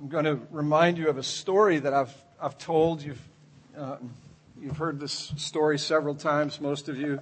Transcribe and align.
I'm 0.00 0.08
going 0.08 0.24
to 0.24 0.40
remind 0.50 0.96
you 0.96 1.10
of 1.10 1.18
a 1.18 1.22
story 1.22 1.78
that 1.78 1.92
I've, 1.92 2.14
I've 2.40 2.56
told. 2.56 3.02
You've, 3.02 3.20
uh, 3.76 3.98
you've 4.58 4.78
heard 4.78 4.98
this 4.98 5.34
story 5.36 5.78
several 5.78 6.14
times, 6.14 6.58
most 6.58 6.88
of 6.88 6.96
you. 6.96 7.20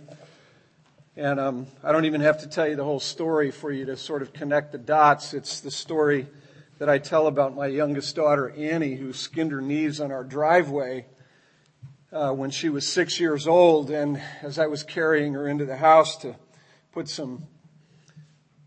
And 1.17 1.41
um, 1.41 1.67
I 1.83 1.91
don't 1.91 2.05
even 2.05 2.21
have 2.21 2.39
to 2.43 2.47
tell 2.47 2.69
you 2.69 2.77
the 2.77 2.85
whole 2.85 3.01
story 3.01 3.51
for 3.51 3.73
you 3.73 3.85
to 3.87 3.97
sort 3.97 4.23
of 4.23 4.33
connect 4.33 4.71
the 4.71 4.79
dots. 4.79 5.35
It's 5.35 5.59
the 5.59 5.73
story 5.73 6.29
that 6.79 6.89
I 6.89 6.99
tell 6.99 7.27
about 7.27 7.57
my 7.57 7.67
youngest 7.67 8.15
daughter, 8.15 8.51
Annie, 8.51 8.95
who 8.95 9.13
skinned 9.13 9.51
her 9.51 9.61
knees 9.61 10.01
on 10.01 10.13
our 10.13 10.23
driveway 10.23 11.07
uh, 12.13 12.31
when 12.31 12.51
she 12.51 12.69
was 12.69 12.87
six 12.87 13.19
years 13.19 13.49
old. 13.49 13.91
And 13.91 14.23
as 14.41 14.57
I 14.57 14.69
was 14.69 14.85
carrying 14.85 15.35
her 15.35 15.49
into 15.49 15.65
the 15.65 15.79
house 15.79 16.17
to 16.19 16.37
put 16.93 17.09
some, 17.09 17.43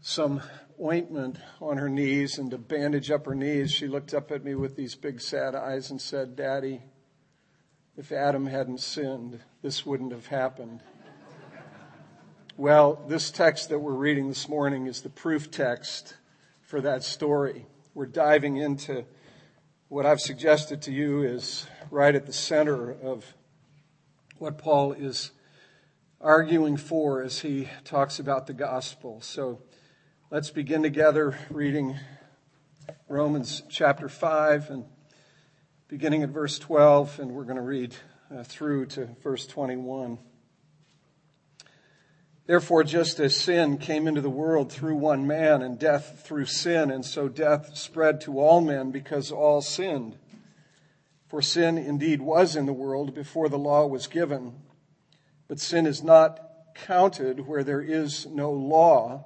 some 0.01 0.41
ointment 0.81 1.37
on 1.61 1.77
her 1.77 1.89
knees 1.89 2.37
and 2.37 2.51
to 2.51 2.57
bandage 2.57 3.11
up 3.11 3.25
her 3.25 3.35
knees, 3.35 3.71
she 3.71 3.87
looked 3.87 4.13
up 4.13 4.31
at 4.31 4.43
me 4.43 4.55
with 4.55 4.75
these 4.75 4.95
big 4.95 5.21
sad 5.21 5.55
eyes 5.55 5.91
and 5.91 6.01
said, 6.01 6.35
Daddy, 6.35 6.81
if 7.97 8.11
Adam 8.11 8.47
hadn't 8.47 8.79
sinned, 8.79 9.39
this 9.61 9.85
wouldn't 9.85 10.11
have 10.11 10.27
happened. 10.27 10.81
Well, 12.57 13.03
this 13.07 13.31
text 13.31 13.69
that 13.69 13.79
we're 13.79 13.93
reading 13.93 14.27
this 14.27 14.47
morning 14.49 14.87
is 14.87 15.01
the 15.01 15.09
proof 15.09 15.51
text 15.51 16.15
for 16.61 16.81
that 16.81 17.03
story. 17.03 17.65
We're 17.93 18.05
diving 18.05 18.57
into 18.57 19.05
what 19.87 20.05
I've 20.05 20.21
suggested 20.21 20.81
to 20.83 20.91
you 20.91 21.23
is 21.23 21.65
right 21.89 22.13
at 22.15 22.25
the 22.25 22.33
center 22.33 22.91
of 22.91 23.25
what 24.37 24.57
Paul 24.57 24.93
is 24.93 25.31
arguing 26.19 26.77
for 26.77 27.21
as 27.21 27.39
he 27.39 27.67
talks 27.83 28.19
about 28.19 28.47
the 28.47 28.53
gospel. 28.53 29.21
So 29.21 29.61
Let's 30.33 30.49
begin 30.49 30.81
together 30.81 31.37
reading 31.49 31.99
Romans 33.09 33.63
chapter 33.67 34.07
5 34.07 34.69
and 34.69 34.85
beginning 35.89 36.23
at 36.23 36.29
verse 36.29 36.57
12, 36.57 37.19
and 37.19 37.33
we're 37.33 37.43
going 37.43 37.57
to 37.57 37.61
read 37.61 37.93
uh, 38.33 38.43
through 38.43 38.85
to 38.85 39.09
verse 39.21 39.45
21. 39.45 40.19
Therefore, 42.45 42.85
just 42.85 43.19
as 43.19 43.35
sin 43.35 43.77
came 43.77 44.07
into 44.07 44.21
the 44.21 44.29
world 44.29 44.71
through 44.71 44.95
one 44.95 45.27
man 45.27 45.61
and 45.61 45.77
death 45.77 46.21
through 46.23 46.45
sin, 46.45 46.91
and 46.91 47.03
so 47.03 47.27
death 47.27 47.75
spread 47.75 48.21
to 48.21 48.39
all 48.39 48.61
men 48.61 48.91
because 48.91 49.33
all 49.33 49.61
sinned. 49.61 50.17
For 51.27 51.41
sin 51.41 51.77
indeed 51.77 52.21
was 52.21 52.55
in 52.55 52.67
the 52.67 52.71
world 52.71 53.13
before 53.13 53.49
the 53.49 53.59
law 53.59 53.85
was 53.85 54.07
given, 54.07 54.61
but 55.49 55.59
sin 55.59 55.85
is 55.85 56.01
not 56.01 56.39
counted 56.73 57.47
where 57.47 57.65
there 57.65 57.81
is 57.81 58.27
no 58.27 58.49
law. 58.53 59.25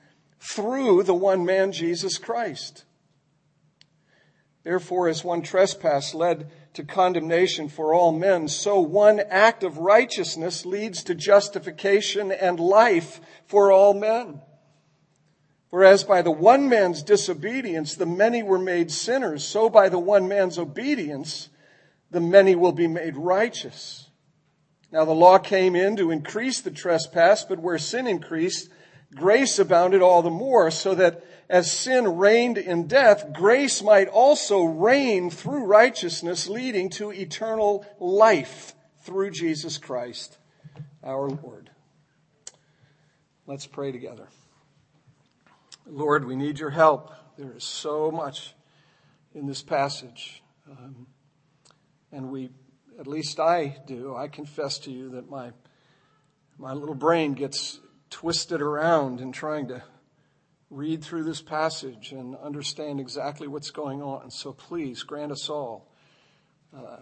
through 0.41 1.03
the 1.03 1.13
one 1.13 1.45
man, 1.45 1.71
Jesus 1.71 2.17
Christ. 2.17 2.83
Therefore, 4.63 5.07
as 5.07 5.23
one 5.23 5.43
trespass 5.43 6.13
led 6.13 6.51
to 6.73 6.83
condemnation 6.83 7.69
for 7.69 7.93
all 7.93 8.11
men, 8.11 8.47
so 8.47 8.79
one 8.79 9.19
act 9.29 9.63
of 9.63 9.77
righteousness 9.77 10.65
leads 10.65 11.03
to 11.03 11.15
justification 11.15 12.31
and 12.31 12.59
life 12.59 13.21
for 13.45 13.71
all 13.71 13.93
men. 13.93 14.41
Whereas 15.69 16.03
by 16.03 16.21
the 16.21 16.31
one 16.31 16.67
man's 16.67 17.03
disobedience, 17.03 17.95
the 17.95 18.05
many 18.05 18.43
were 18.43 18.59
made 18.59 18.91
sinners, 18.91 19.43
so 19.43 19.69
by 19.69 19.89
the 19.89 19.99
one 19.99 20.27
man's 20.27 20.57
obedience, 20.57 21.49
the 22.09 22.19
many 22.19 22.55
will 22.55 22.73
be 22.73 22.87
made 22.87 23.15
righteous. 23.15 24.09
Now 24.91 25.05
the 25.05 25.11
law 25.11 25.37
came 25.37 25.75
in 25.75 25.95
to 25.97 26.11
increase 26.11 26.61
the 26.61 26.71
trespass, 26.71 27.45
but 27.45 27.59
where 27.59 27.77
sin 27.77 28.07
increased, 28.07 28.69
grace 29.15 29.59
abounded 29.59 30.01
all 30.01 30.21
the 30.21 30.29
more, 30.29 30.71
so 30.71 30.95
that 30.95 31.23
as 31.49 31.71
sin 31.71 32.17
reigned 32.17 32.57
in 32.57 32.87
death, 32.87 33.33
grace 33.33 33.83
might 33.83 34.07
also 34.07 34.63
reign 34.63 35.29
through 35.29 35.65
righteousness, 35.65 36.47
leading 36.47 36.89
to 36.91 37.11
eternal 37.11 37.85
life 37.99 38.73
through 39.01 39.31
Jesus 39.31 39.77
Christ, 39.77 40.37
our 41.03 41.29
Lord. 41.29 41.69
Let's 43.45 43.67
pray 43.67 43.91
together. 43.91 44.27
Lord, 45.85 46.25
we 46.25 46.37
need 46.37 46.59
your 46.59 46.69
help. 46.69 47.11
There 47.37 47.51
is 47.53 47.65
so 47.65 48.11
much 48.11 48.53
in 49.33 49.45
this 49.45 49.61
passage. 49.61 50.41
Um, 50.69 51.07
and 52.13 52.31
we, 52.31 52.51
at 52.99 53.07
least 53.07 53.39
I 53.39 53.77
do, 53.85 54.15
I 54.15 54.29
confess 54.29 54.79
to 54.79 54.91
you 54.91 55.09
that 55.11 55.29
my, 55.29 55.51
my 56.57 56.73
little 56.73 56.95
brain 56.95 57.33
gets 57.33 57.79
twisted 58.11 58.61
around 58.61 59.19
in 59.19 59.31
trying 59.31 59.69
to 59.69 59.81
read 60.69 61.03
through 61.03 61.23
this 61.23 61.41
passage 61.41 62.11
and 62.11 62.35
understand 62.35 62.99
exactly 62.99 63.47
what's 63.47 63.71
going 63.71 64.01
on. 64.01 64.29
So 64.29 64.53
please 64.53 65.01
grant 65.01 65.31
us 65.31 65.49
all, 65.49 65.91
uh, 66.75 66.97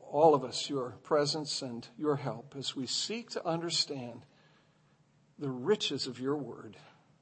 all 0.00 0.34
of 0.34 0.44
us, 0.44 0.68
your 0.68 0.96
presence 1.04 1.62
and 1.62 1.86
your 1.96 2.16
help 2.16 2.54
as 2.58 2.74
we 2.74 2.86
seek 2.86 3.30
to 3.30 3.46
understand 3.46 4.22
the 5.38 5.50
riches 5.50 6.06
of 6.06 6.18
your 6.18 6.36
word. 6.36 6.76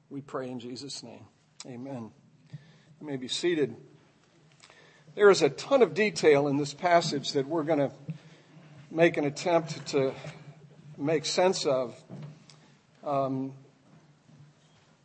We 0.09 0.21
pray 0.21 0.49
in 0.49 0.59
Jesus' 0.59 1.03
name. 1.03 1.25
Amen. 1.65 2.11
You 2.99 3.07
may 3.07 3.17
be 3.17 3.27
seated. 3.27 3.75
There 5.15 5.29
is 5.29 5.41
a 5.41 5.49
ton 5.49 5.81
of 5.81 5.93
detail 5.93 6.47
in 6.47 6.57
this 6.57 6.73
passage 6.73 7.33
that 7.33 7.47
we're 7.47 7.63
going 7.63 7.79
to 7.79 7.91
make 8.91 9.17
an 9.17 9.25
attempt 9.25 9.85
to 9.87 10.13
make 10.97 11.25
sense 11.25 11.65
of 11.65 11.95
um, 13.03 13.53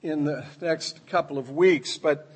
in 0.03 0.25
the 0.25 0.45
next 0.61 1.07
couple 1.07 1.39
of 1.39 1.51
weeks. 1.51 1.99
But 1.99 2.31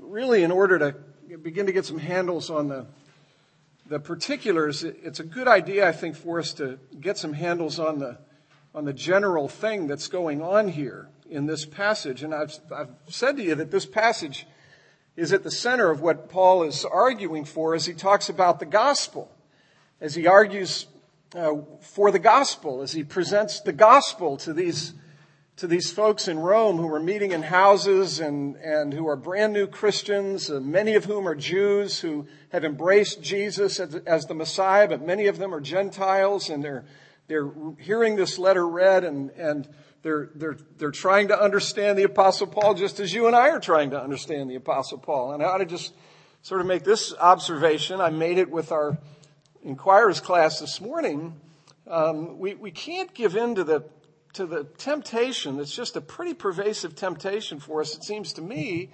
really, 0.00 0.42
in 0.42 0.50
order 0.50 0.78
to 0.78 1.36
begin 1.36 1.66
to 1.66 1.72
get 1.72 1.84
some 1.84 1.98
handles 1.98 2.50
on 2.50 2.68
the 2.68 2.86
the 3.86 4.00
particulars, 4.00 4.82
it's 4.82 5.20
a 5.20 5.24
good 5.24 5.46
idea, 5.46 5.86
I 5.86 5.92
think, 5.92 6.16
for 6.16 6.38
us 6.38 6.54
to 6.54 6.78
get 7.00 7.18
some 7.18 7.34
handles 7.34 7.78
on 7.78 7.98
the 7.98 8.18
on 8.74 8.84
the 8.84 8.92
general 8.92 9.46
thing 9.46 9.86
that's 9.86 10.08
going 10.08 10.40
on 10.42 10.68
here 10.68 11.08
in 11.28 11.46
this 11.46 11.64
passage. 11.66 12.22
And 12.22 12.34
I've 12.34 12.58
I've 12.74 12.88
said 13.08 13.36
to 13.36 13.42
you 13.42 13.54
that 13.56 13.70
this 13.70 13.86
passage 13.86 14.46
is 15.16 15.32
at 15.32 15.44
the 15.44 15.50
center 15.50 15.90
of 15.90 16.00
what 16.00 16.28
Paul 16.28 16.64
is 16.64 16.84
arguing 16.84 17.44
for 17.44 17.74
as 17.74 17.86
he 17.86 17.92
talks 17.92 18.28
about 18.28 18.58
the 18.58 18.66
gospel, 18.66 19.30
as 20.00 20.14
he 20.14 20.26
argues 20.26 20.86
uh, 21.36 21.54
for 21.80 22.10
the 22.10 22.18
gospel, 22.18 22.82
as 22.82 22.92
he 22.92 23.04
presents 23.04 23.60
the 23.60 23.72
gospel 23.72 24.36
to 24.38 24.52
these 24.52 24.94
to 25.56 25.68
these 25.68 25.92
folks 25.92 26.26
in 26.26 26.38
Rome 26.38 26.78
who 26.78 26.88
were 26.88 27.00
meeting 27.00 27.30
in 27.30 27.42
houses 27.42 28.18
and, 28.18 28.56
and 28.56 28.92
who 28.92 29.06
are 29.06 29.16
brand 29.16 29.52
new 29.52 29.68
Christians, 29.68 30.50
uh, 30.50 30.58
many 30.58 30.94
of 30.94 31.04
whom 31.04 31.28
are 31.28 31.36
Jews 31.36 32.00
who 32.00 32.26
have 32.50 32.64
embraced 32.64 33.22
Jesus 33.22 33.78
as, 33.78 33.94
as, 33.94 34.24
the 34.24 34.34
Messiah, 34.34 34.88
but 34.88 35.06
many 35.06 35.26
of 35.28 35.38
them 35.38 35.54
are 35.54 35.60
Gentiles 35.60 36.50
and 36.50 36.62
they're, 36.64 36.84
they're 37.28 37.52
hearing 37.78 38.16
this 38.16 38.36
letter 38.36 38.66
read 38.66 39.04
and, 39.04 39.30
and 39.30 39.68
they're, 40.02 40.30
they're, 40.34 40.56
they're 40.76 40.90
trying 40.90 41.28
to 41.28 41.40
understand 41.40 41.96
the 41.96 42.02
Apostle 42.02 42.48
Paul 42.48 42.74
just 42.74 42.98
as 42.98 43.14
you 43.14 43.28
and 43.28 43.36
I 43.36 43.50
are 43.50 43.60
trying 43.60 43.90
to 43.90 44.02
understand 44.02 44.50
the 44.50 44.56
Apostle 44.56 44.98
Paul. 44.98 45.32
And 45.32 45.42
I 45.42 45.46
ought 45.46 45.58
to 45.58 45.66
just 45.66 45.94
sort 46.42 46.60
of 46.60 46.66
make 46.66 46.82
this 46.82 47.14
observation. 47.14 48.00
I 48.00 48.10
made 48.10 48.38
it 48.38 48.50
with 48.50 48.72
our 48.72 48.98
inquirers 49.62 50.18
class 50.18 50.58
this 50.58 50.80
morning. 50.80 51.40
Um, 51.86 52.38
we, 52.38 52.54
we 52.54 52.72
can't 52.72 53.14
give 53.14 53.36
in 53.36 53.54
to 53.54 53.64
the 53.64 53.84
to 54.34 54.46
the 54.46 54.64
temptation 54.64 55.56
that's 55.56 55.74
just 55.74 55.96
a 55.96 56.00
pretty 56.00 56.34
pervasive 56.34 56.94
temptation 56.94 57.60
for 57.60 57.80
us, 57.80 57.96
it 57.96 58.04
seems 58.04 58.32
to 58.34 58.42
me, 58.42 58.90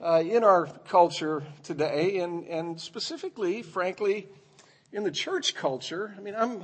uh, 0.00 0.22
in 0.24 0.44
our 0.44 0.66
culture 0.88 1.42
today, 1.62 2.18
and, 2.18 2.46
and 2.46 2.80
specifically, 2.80 3.62
frankly, 3.62 4.28
in 4.92 5.02
the 5.02 5.10
church 5.10 5.54
culture. 5.54 6.14
I 6.16 6.20
mean, 6.20 6.34
I'm, 6.36 6.62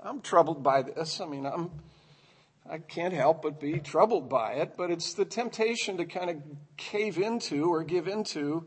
I'm 0.00 0.20
troubled 0.20 0.62
by 0.62 0.82
this. 0.82 1.20
I 1.20 1.26
mean, 1.26 1.46
I'm, 1.46 1.70
I 2.68 2.78
can't 2.78 3.14
help 3.14 3.42
but 3.42 3.60
be 3.60 3.78
troubled 3.78 4.28
by 4.28 4.54
it, 4.54 4.74
but 4.76 4.90
it's 4.90 5.14
the 5.14 5.24
temptation 5.24 5.96
to 5.98 6.04
kind 6.04 6.30
of 6.30 6.36
cave 6.76 7.18
into 7.18 7.70
or 7.70 7.84
give 7.84 8.08
into 8.08 8.66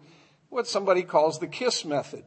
what 0.50 0.68
somebody 0.68 1.04
calls 1.04 1.40
the 1.40 1.48
KISS 1.48 1.84
method. 1.86 2.24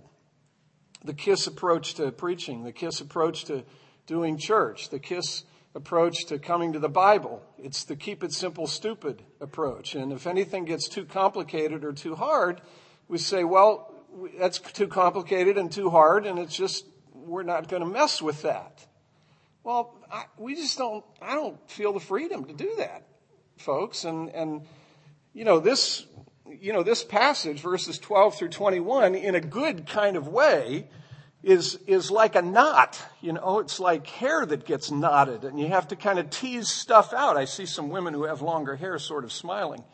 The 1.05 1.15
KISS 1.15 1.47
approach 1.47 1.95
to 1.95 2.13
preaching, 2.13 2.65
the 2.65 2.73
KISS 2.73 3.01
approach 3.01 3.45
to 3.47 3.65
doing 4.07 4.39
church, 4.39 4.91
the 4.91 4.99
KISS 4.99 5.45
approach 5.75 6.27
to 6.27 6.39
coming 6.39 6.73
to 6.73 6.79
the 6.79 6.89
Bible. 6.89 7.43
It's 7.59 7.85
the 7.85 7.97
keep 7.97 8.23
it 8.23 8.33
simple, 8.33 8.67
stupid 8.67 9.23
approach. 9.41 9.95
And 9.95 10.13
if 10.13 10.27
anything 10.27 10.65
gets 10.65 10.89
too 10.89 11.05
complicated 11.05 11.85
or 11.85 11.93
too 11.93 12.15
hard, 12.15 12.61
we 13.09 13.19
say, 13.19 13.45
well, 13.45 13.93
that's 14.39 14.59
too 14.59 14.87
complicated 14.87 15.59
and 15.59 15.71
too 15.71 15.91
hard, 15.91 16.27
and 16.27 16.39
it's 16.39 16.57
just, 16.57 16.87
we're 17.13 17.43
not 17.43 17.69
going 17.69 17.83
to 17.83 17.89
mess 17.89 18.23
with 18.23 18.43
that. 18.43 18.87
Well, 19.65 19.99
I, 20.13 20.25
we 20.37 20.55
just 20.55 20.79
don't, 20.79 21.05
I 21.21 21.35
don't 21.35 21.59
feel 21.71 21.93
the 21.93 22.01
freedom 22.01 22.45
to 22.45 22.53
do 22.53 22.75
that, 22.79 23.07
folks. 23.57 24.05
And, 24.05 24.29
and, 24.31 24.67
you 25.33 25.45
know, 25.45 25.59
this, 25.59 26.07
you 26.47 26.73
know, 26.73 26.83
this 26.83 27.03
passage, 27.03 27.61
verses 27.61 27.99
12 27.99 28.37
through 28.37 28.51
21, 28.51 29.15
in 29.15 29.35
a 29.35 29.41
good 29.41 29.87
kind 29.87 30.17
of 30.17 30.29
way, 30.29 30.89
is, 31.45 31.79
is 31.87 32.11
like 32.11 32.37
a 32.37 32.43
knot. 32.43 33.01
You 33.21 33.35
know, 33.35 33.59
it's 33.59 33.79
like 33.79 34.07
hair 34.07 34.47
that 34.47 34.65
gets 34.65 34.91
knotted 34.91 35.45
and 35.45 35.61
you 35.61 35.69
have 35.69 35.89
to 35.89 35.97
kind 35.97 36.19
of 36.19 36.31
tease 36.31 36.69
stuff 36.69 37.13
out. 37.13 37.37
I 37.37 37.45
see 37.45 37.67
some 37.67 37.91
women 37.91 38.15
who 38.15 38.25
have 38.25 38.43
longer 38.43 38.77
hair 38.77 38.99
sort 38.99 39.25
of 39.25 39.33
smiling. 39.33 39.85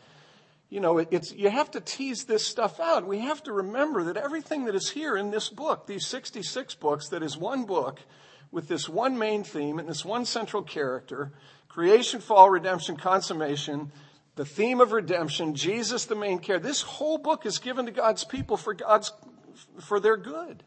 You 0.69 0.79
know, 0.79 0.99
it's, 0.99 1.33
you 1.33 1.49
have 1.49 1.69
to 1.71 1.81
tease 1.81 2.23
this 2.23 2.47
stuff 2.47 2.79
out. 2.79 3.05
We 3.05 3.19
have 3.19 3.43
to 3.43 3.51
remember 3.51 4.05
that 4.05 4.15
everything 4.15 4.65
that 4.65 4.75
is 4.75 4.89
here 4.89 5.17
in 5.17 5.29
this 5.29 5.49
book, 5.49 5.85
these 5.85 6.07
66 6.07 6.75
books, 6.75 7.09
that 7.09 7.21
is 7.21 7.37
one 7.37 7.65
book 7.65 7.99
with 8.51 8.69
this 8.69 8.87
one 8.87 9.17
main 9.17 9.43
theme 9.43 9.79
and 9.79 9.89
this 9.89 10.05
one 10.05 10.23
central 10.23 10.63
character, 10.63 11.33
creation, 11.67 12.21
fall, 12.21 12.49
redemption, 12.49 12.95
consummation, 12.95 13.91
the 14.37 14.45
theme 14.45 14.79
of 14.79 14.93
redemption, 14.93 15.55
Jesus 15.55 16.05
the 16.05 16.15
main 16.15 16.39
character. 16.39 16.69
This 16.69 16.81
whole 16.81 17.17
book 17.17 17.45
is 17.45 17.59
given 17.59 17.85
to 17.87 17.91
God's 17.91 18.23
people 18.23 18.55
for 18.55 18.73
God's, 18.73 19.11
for 19.81 19.99
their 19.99 20.15
good. 20.15 20.63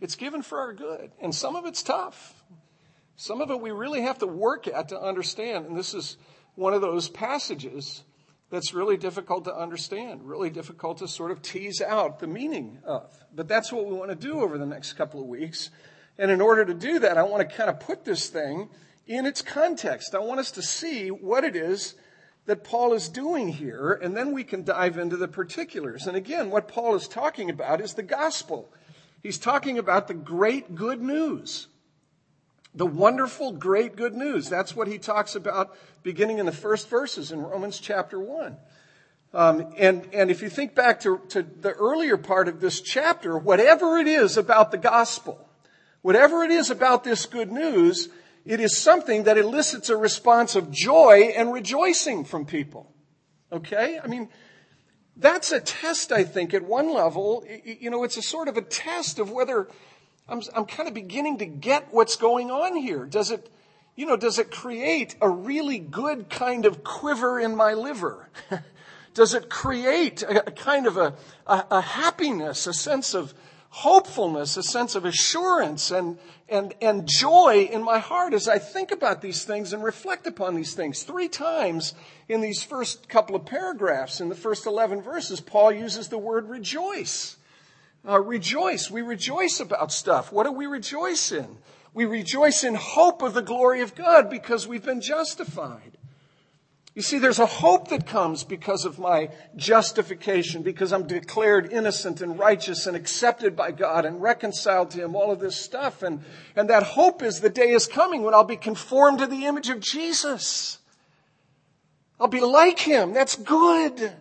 It's 0.00 0.16
given 0.16 0.42
for 0.42 0.58
our 0.58 0.72
good. 0.72 1.12
And 1.20 1.34
some 1.34 1.56
of 1.56 1.66
it's 1.66 1.82
tough. 1.82 2.42
Some 3.16 3.40
of 3.40 3.50
it 3.50 3.60
we 3.60 3.70
really 3.70 4.02
have 4.02 4.18
to 4.18 4.26
work 4.26 4.66
at 4.66 4.88
to 4.88 5.00
understand. 5.00 5.66
And 5.66 5.76
this 5.76 5.94
is 5.94 6.16
one 6.54 6.72
of 6.72 6.80
those 6.80 7.08
passages 7.08 8.02
that's 8.50 8.74
really 8.74 8.96
difficult 8.96 9.44
to 9.44 9.54
understand, 9.54 10.26
really 10.28 10.50
difficult 10.50 10.98
to 10.98 11.08
sort 11.08 11.30
of 11.30 11.40
tease 11.40 11.80
out 11.80 12.18
the 12.18 12.26
meaning 12.26 12.78
of. 12.84 13.12
But 13.34 13.46
that's 13.46 13.72
what 13.72 13.86
we 13.86 13.94
want 13.94 14.10
to 14.10 14.16
do 14.16 14.40
over 14.40 14.58
the 14.58 14.66
next 14.66 14.94
couple 14.94 15.20
of 15.20 15.26
weeks. 15.26 15.70
And 16.18 16.30
in 16.30 16.40
order 16.40 16.64
to 16.64 16.74
do 16.74 16.98
that, 16.98 17.16
I 17.16 17.22
want 17.22 17.48
to 17.48 17.56
kind 17.56 17.70
of 17.70 17.78
put 17.78 18.04
this 18.04 18.28
thing 18.28 18.68
in 19.06 19.26
its 19.26 19.42
context. 19.42 20.14
I 20.14 20.18
want 20.18 20.40
us 20.40 20.50
to 20.52 20.62
see 20.62 21.08
what 21.08 21.44
it 21.44 21.54
is 21.54 21.94
that 22.46 22.64
Paul 22.64 22.94
is 22.94 23.08
doing 23.08 23.48
here, 23.48 23.92
and 23.92 24.16
then 24.16 24.32
we 24.32 24.44
can 24.44 24.64
dive 24.64 24.98
into 24.98 25.16
the 25.16 25.28
particulars. 25.28 26.06
And 26.06 26.16
again, 26.16 26.50
what 26.50 26.68
Paul 26.68 26.96
is 26.96 27.06
talking 27.06 27.50
about 27.50 27.80
is 27.80 27.94
the 27.94 28.02
gospel. 28.02 28.72
He's 29.22 29.38
talking 29.38 29.78
about 29.78 30.08
the 30.08 30.14
great 30.14 30.74
good 30.74 31.02
news. 31.02 31.68
The 32.74 32.86
wonderful, 32.86 33.52
great 33.52 33.96
good 33.96 34.14
news. 34.14 34.48
That's 34.48 34.76
what 34.76 34.88
he 34.88 34.98
talks 34.98 35.34
about 35.34 35.76
beginning 36.02 36.38
in 36.38 36.46
the 36.46 36.52
first 36.52 36.88
verses 36.88 37.32
in 37.32 37.40
Romans 37.40 37.78
chapter 37.78 38.18
1. 38.18 38.56
Um, 39.32 39.72
and, 39.76 40.08
and 40.12 40.30
if 40.30 40.42
you 40.42 40.48
think 40.48 40.74
back 40.74 41.00
to, 41.00 41.20
to 41.28 41.42
the 41.42 41.72
earlier 41.72 42.16
part 42.16 42.48
of 42.48 42.60
this 42.60 42.80
chapter, 42.80 43.38
whatever 43.38 43.98
it 43.98 44.06
is 44.06 44.36
about 44.36 44.70
the 44.70 44.78
gospel, 44.78 45.48
whatever 46.02 46.42
it 46.42 46.50
is 46.50 46.70
about 46.70 47.04
this 47.04 47.26
good 47.26 47.52
news, 47.52 48.08
it 48.44 48.60
is 48.60 48.78
something 48.78 49.24
that 49.24 49.38
elicits 49.38 49.88
a 49.88 49.96
response 49.96 50.56
of 50.56 50.70
joy 50.70 51.32
and 51.36 51.52
rejoicing 51.52 52.24
from 52.24 52.46
people. 52.46 52.92
Okay? 53.52 54.00
I 54.02 54.06
mean, 54.06 54.28
that's 55.20 55.52
a 55.52 55.60
test, 55.60 56.12
I 56.12 56.24
think, 56.24 56.54
at 56.54 56.64
one 56.64 56.92
level. 56.92 57.44
You 57.64 57.90
know, 57.90 58.04
it's 58.04 58.16
a 58.16 58.22
sort 58.22 58.48
of 58.48 58.56
a 58.56 58.62
test 58.62 59.18
of 59.18 59.30
whether 59.30 59.68
I'm, 60.28 60.42
I'm 60.54 60.64
kind 60.64 60.88
of 60.88 60.94
beginning 60.94 61.38
to 61.38 61.46
get 61.46 61.88
what's 61.92 62.16
going 62.16 62.50
on 62.50 62.76
here. 62.76 63.04
Does 63.04 63.30
it, 63.30 63.50
you 63.96 64.06
know, 64.06 64.16
does 64.16 64.38
it 64.38 64.50
create 64.50 65.16
a 65.20 65.28
really 65.28 65.78
good 65.78 66.30
kind 66.30 66.64
of 66.64 66.82
quiver 66.82 67.38
in 67.38 67.54
my 67.54 67.74
liver? 67.74 68.30
does 69.14 69.34
it 69.34 69.50
create 69.50 70.22
a, 70.22 70.48
a 70.48 70.50
kind 70.50 70.86
of 70.86 70.96
a, 70.96 71.14
a, 71.46 71.66
a 71.70 71.80
happiness, 71.80 72.66
a 72.66 72.72
sense 72.72 73.14
of, 73.14 73.34
hopefulness, 73.70 74.56
a 74.56 74.62
sense 74.62 74.94
of 74.94 75.04
assurance 75.04 75.90
and, 75.90 76.18
and, 76.48 76.74
and 76.82 77.08
joy 77.08 77.68
in 77.70 77.82
my 77.82 77.98
heart 77.98 78.34
as 78.34 78.48
I 78.48 78.58
think 78.58 78.90
about 78.90 79.22
these 79.22 79.44
things 79.44 79.72
and 79.72 79.82
reflect 79.82 80.26
upon 80.26 80.56
these 80.56 80.74
things. 80.74 81.04
Three 81.04 81.28
times 81.28 81.94
in 82.28 82.40
these 82.40 82.62
first 82.62 83.08
couple 83.08 83.36
of 83.36 83.46
paragraphs, 83.46 84.20
in 84.20 84.28
the 84.28 84.34
first 84.34 84.66
11 84.66 85.02
verses, 85.02 85.40
Paul 85.40 85.72
uses 85.72 86.08
the 86.08 86.18
word 86.18 86.48
rejoice. 86.48 87.36
Uh, 88.06 88.20
rejoice. 88.20 88.90
We 88.90 89.02
rejoice 89.02 89.60
about 89.60 89.92
stuff. 89.92 90.32
What 90.32 90.44
do 90.44 90.52
we 90.52 90.66
rejoice 90.66 91.30
in? 91.30 91.58
We 91.94 92.06
rejoice 92.06 92.64
in 92.64 92.74
hope 92.74 93.22
of 93.22 93.34
the 93.34 93.42
glory 93.42 93.82
of 93.82 93.94
God 93.94 94.30
because 94.30 94.66
we've 94.66 94.84
been 94.84 95.00
justified. 95.00 95.96
You 96.94 97.02
see, 97.02 97.18
there's 97.18 97.38
a 97.38 97.46
hope 97.46 97.88
that 97.88 98.06
comes 98.06 98.42
because 98.42 98.84
of 98.84 98.98
my 98.98 99.30
justification, 99.54 100.62
because 100.62 100.92
I'm 100.92 101.06
declared 101.06 101.72
innocent 101.72 102.20
and 102.20 102.36
righteous 102.36 102.86
and 102.86 102.96
accepted 102.96 103.54
by 103.54 103.70
God 103.70 104.04
and 104.04 104.20
reconciled 104.20 104.90
to 104.90 105.04
Him, 105.04 105.14
all 105.14 105.30
of 105.30 105.38
this 105.38 105.54
stuff. 105.54 106.02
And, 106.02 106.24
and 106.56 106.68
that 106.68 106.82
hope 106.82 107.22
is 107.22 107.40
the 107.40 107.48
day 107.48 107.70
is 107.70 107.86
coming 107.86 108.22
when 108.22 108.34
I'll 108.34 108.42
be 108.42 108.56
conformed 108.56 109.20
to 109.20 109.28
the 109.28 109.46
image 109.46 109.68
of 109.68 109.78
Jesus. 109.78 110.78
I'll 112.18 112.26
be 112.28 112.40
like 112.40 112.80
Him. 112.80 113.14
That's 113.14 113.36
good. 113.36 114.12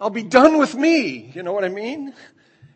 I'll 0.00 0.10
be 0.10 0.22
done 0.22 0.58
with 0.58 0.76
me. 0.76 1.32
You 1.34 1.42
know 1.42 1.52
what 1.52 1.64
I 1.64 1.68
mean? 1.68 2.14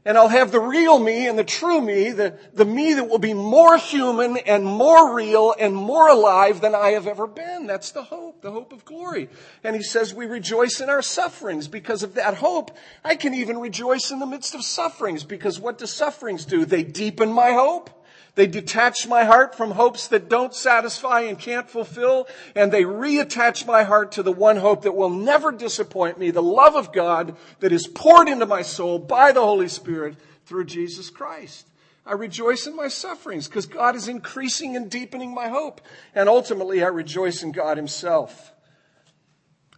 And 0.04 0.18
I'll 0.18 0.28
have 0.28 0.52
the 0.52 0.60
real 0.60 0.98
me 0.98 1.26
and 1.26 1.38
the 1.38 1.44
true 1.44 1.80
me, 1.80 2.10
the, 2.10 2.38
the 2.52 2.66
me 2.66 2.94
that 2.94 3.08
will 3.08 3.18
be 3.18 3.32
more 3.32 3.78
human 3.78 4.36
and 4.36 4.64
more 4.64 5.14
real 5.14 5.54
and 5.58 5.74
more 5.74 6.08
alive 6.08 6.60
than 6.60 6.74
I 6.74 6.90
have 6.90 7.06
ever 7.06 7.26
been. 7.26 7.66
That's 7.66 7.90
the 7.90 8.02
hope, 8.02 8.42
the 8.42 8.50
hope 8.50 8.72
of 8.72 8.84
glory. 8.84 9.30
And 9.62 9.74
he 9.74 9.82
says 9.82 10.12
we 10.12 10.26
rejoice 10.26 10.80
in 10.80 10.90
our 10.90 11.00
sufferings 11.00 11.68
because 11.68 12.02
of 12.02 12.14
that 12.14 12.34
hope. 12.34 12.70
I 13.02 13.16
can 13.16 13.32
even 13.32 13.58
rejoice 13.58 14.10
in 14.10 14.18
the 14.18 14.26
midst 14.26 14.54
of 14.54 14.62
sufferings 14.62 15.24
because 15.24 15.58
what 15.58 15.78
do 15.78 15.86
sufferings 15.86 16.44
do? 16.44 16.66
They 16.66 16.82
deepen 16.82 17.32
my 17.32 17.52
hope. 17.52 17.88
They 18.34 18.46
detach 18.48 19.06
my 19.06 19.24
heart 19.24 19.54
from 19.54 19.72
hopes 19.72 20.08
that 20.08 20.28
don't 20.28 20.54
satisfy 20.54 21.20
and 21.20 21.38
can't 21.38 21.70
fulfill, 21.70 22.26
and 22.56 22.72
they 22.72 22.82
reattach 22.82 23.64
my 23.64 23.84
heart 23.84 24.12
to 24.12 24.24
the 24.24 24.32
one 24.32 24.56
hope 24.56 24.82
that 24.82 24.96
will 24.96 25.10
never 25.10 25.52
disappoint 25.52 26.18
me, 26.18 26.30
the 26.30 26.42
love 26.42 26.74
of 26.74 26.92
God 26.92 27.36
that 27.60 27.72
is 27.72 27.86
poured 27.86 28.28
into 28.28 28.46
my 28.46 28.62
soul 28.62 28.98
by 28.98 29.30
the 29.30 29.40
Holy 29.40 29.68
Spirit 29.68 30.16
through 30.46 30.64
Jesus 30.64 31.10
Christ. 31.10 31.68
I 32.06 32.12
rejoice 32.12 32.66
in 32.66 32.76
my 32.76 32.88
sufferings 32.88 33.48
because 33.48 33.66
God 33.66 33.96
is 33.96 34.08
increasing 34.08 34.76
and 34.76 34.90
deepening 34.90 35.32
my 35.32 35.48
hope. 35.48 35.80
And 36.14 36.28
ultimately, 36.28 36.82
I 36.82 36.88
rejoice 36.88 37.42
in 37.42 37.52
God 37.52 37.76
Himself. 37.76 38.52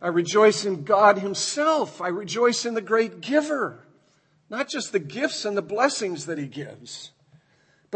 I 0.01 0.09
rejoice 0.09 0.65
in 0.65 0.83
God 0.83 1.19
Himself. 1.19 2.01
I 2.01 2.09
rejoice 2.09 2.67
in 2.67 2.75
the 2.75 2.81
great 2.81 3.21
giver, 3.21 3.87
not 4.51 4.69
just 4.69 4.93
the 4.93 4.99
gifts 4.99 5.45
and 5.45 5.57
the 5.57 5.63
blessings 5.63 6.27
that 6.27 6.39
He 6.39 6.47
gives. 6.47 7.13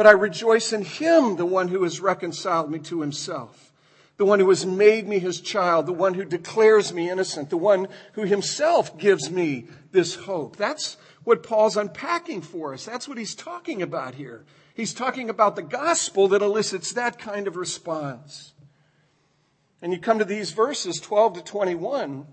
But 0.01 0.07
I 0.07 0.13
rejoice 0.13 0.73
in 0.73 0.83
him, 0.83 1.37
the 1.37 1.45
one 1.45 1.69
who 1.69 1.83
has 1.83 2.01
reconciled 2.01 2.71
me 2.71 2.79
to 2.79 3.03
himself, 3.03 3.71
the 4.17 4.25
one 4.25 4.41
who 4.41 4.49
has 4.49 4.65
made 4.65 5.07
me 5.07 5.19
his 5.19 5.43
child, 5.43 5.85
the 5.85 5.93
one 5.93 6.15
who 6.15 6.25
declares 6.25 6.91
me 6.91 7.11
innocent, 7.11 7.51
the 7.51 7.59
one 7.59 7.87
who 8.15 8.23
himself 8.23 8.97
gives 8.97 9.31
me 9.31 9.67
this 9.93 10.15
hope. 10.15 10.57
That's 10.57 10.97
what 11.25 11.43
Paul's 11.43 11.77
unpacking 11.77 12.41
for 12.41 12.73
us. 12.73 12.87
That's 12.87 13.09
what 13.09 13.19
he's 13.19 13.35
talking 13.35 13.83
about 13.83 14.15
here. 14.15 14.47
He's 14.73 14.95
talking 14.95 15.29
about 15.29 15.55
the 15.55 15.63
gospel 15.63 16.29
that 16.29 16.41
elicits 16.41 16.95
that 16.95 17.19
kind 17.19 17.47
of 17.47 17.57
response. 17.57 18.55
And 19.83 19.93
you 19.93 19.99
come 19.99 20.19
to 20.19 20.25
these 20.25 20.53
verses 20.53 20.99
12 20.99 21.35
to 21.35 21.45
21, 21.45 22.27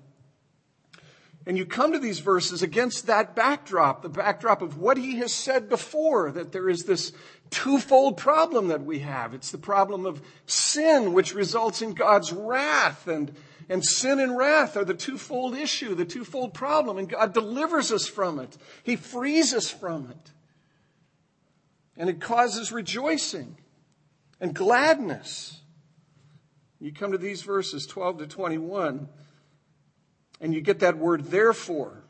and 1.48 1.58
you 1.58 1.66
come 1.66 1.94
to 1.94 2.00
these 2.00 2.20
verses 2.20 2.62
against 2.62 3.08
that 3.08 3.34
backdrop, 3.34 4.02
the 4.02 4.10
backdrop 4.10 4.62
of 4.62 4.78
what 4.78 4.98
he 4.98 5.16
has 5.20 5.34
said 5.34 5.70
before, 5.70 6.30
that 6.32 6.52
there 6.52 6.70
is 6.70 6.84
this 6.84 7.14
twofold 7.50 8.18
problem 8.18 8.68
that 8.68 8.84
we 8.84 9.00
have. 9.00 9.34
It's 9.34 9.52
the 9.52 9.58
problem 9.58 10.06
of 10.06 10.22
sin, 10.46 11.14
which 11.14 11.34
results 11.34 11.82
in 11.82 11.94
God's 11.94 12.32
wrath. 12.32 13.08
And, 13.08 13.34
and 13.70 13.84
sin 13.84 14.20
and 14.20 14.38
wrath 14.38 14.78
are 14.78 14.86
the 14.86 14.94
twofold 14.94 15.56
issue, 15.56 15.96
the 15.96 16.06
twofold 16.06 16.54
problem. 16.54 16.98
And 16.98 17.10
God 17.10 17.34
delivers 17.34 17.92
us 17.92 18.08
from 18.08 18.40
it. 18.40 18.58
He 18.84 18.96
frees 18.96 19.54
us 19.54 19.70
from 19.70 20.10
it. 20.10 20.32
And 21.98 22.10
it 22.10 22.22
causes 22.22 22.72
rejoicing 22.72 23.58
and 24.40 24.54
gladness. 24.54 25.62
You 26.80 26.94
come 26.94 27.12
to 27.12 27.18
these 27.18 27.42
verses 27.42 27.88
12 27.88 28.20
to 28.20 28.28
21. 28.28 29.10
And 30.40 30.54
you 30.54 30.62
get 30.62 30.80
that 30.80 30.98
word 30.98 31.26
therefore, 31.26 32.04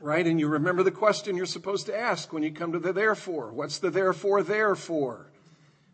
right? 0.00 0.26
And 0.26 0.40
you 0.40 0.48
remember 0.48 0.82
the 0.82 0.90
question 0.90 1.36
you're 1.36 1.46
supposed 1.46 1.86
to 1.86 1.96
ask 1.96 2.32
when 2.32 2.42
you 2.42 2.50
come 2.50 2.72
to 2.72 2.78
the 2.78 2.92
therefore. 2.92 3.52
What's 3.52 3.78
the 3.78 3.90
therefore 3.90 4.42
there 4.42 4.74
for? 4.74 5.30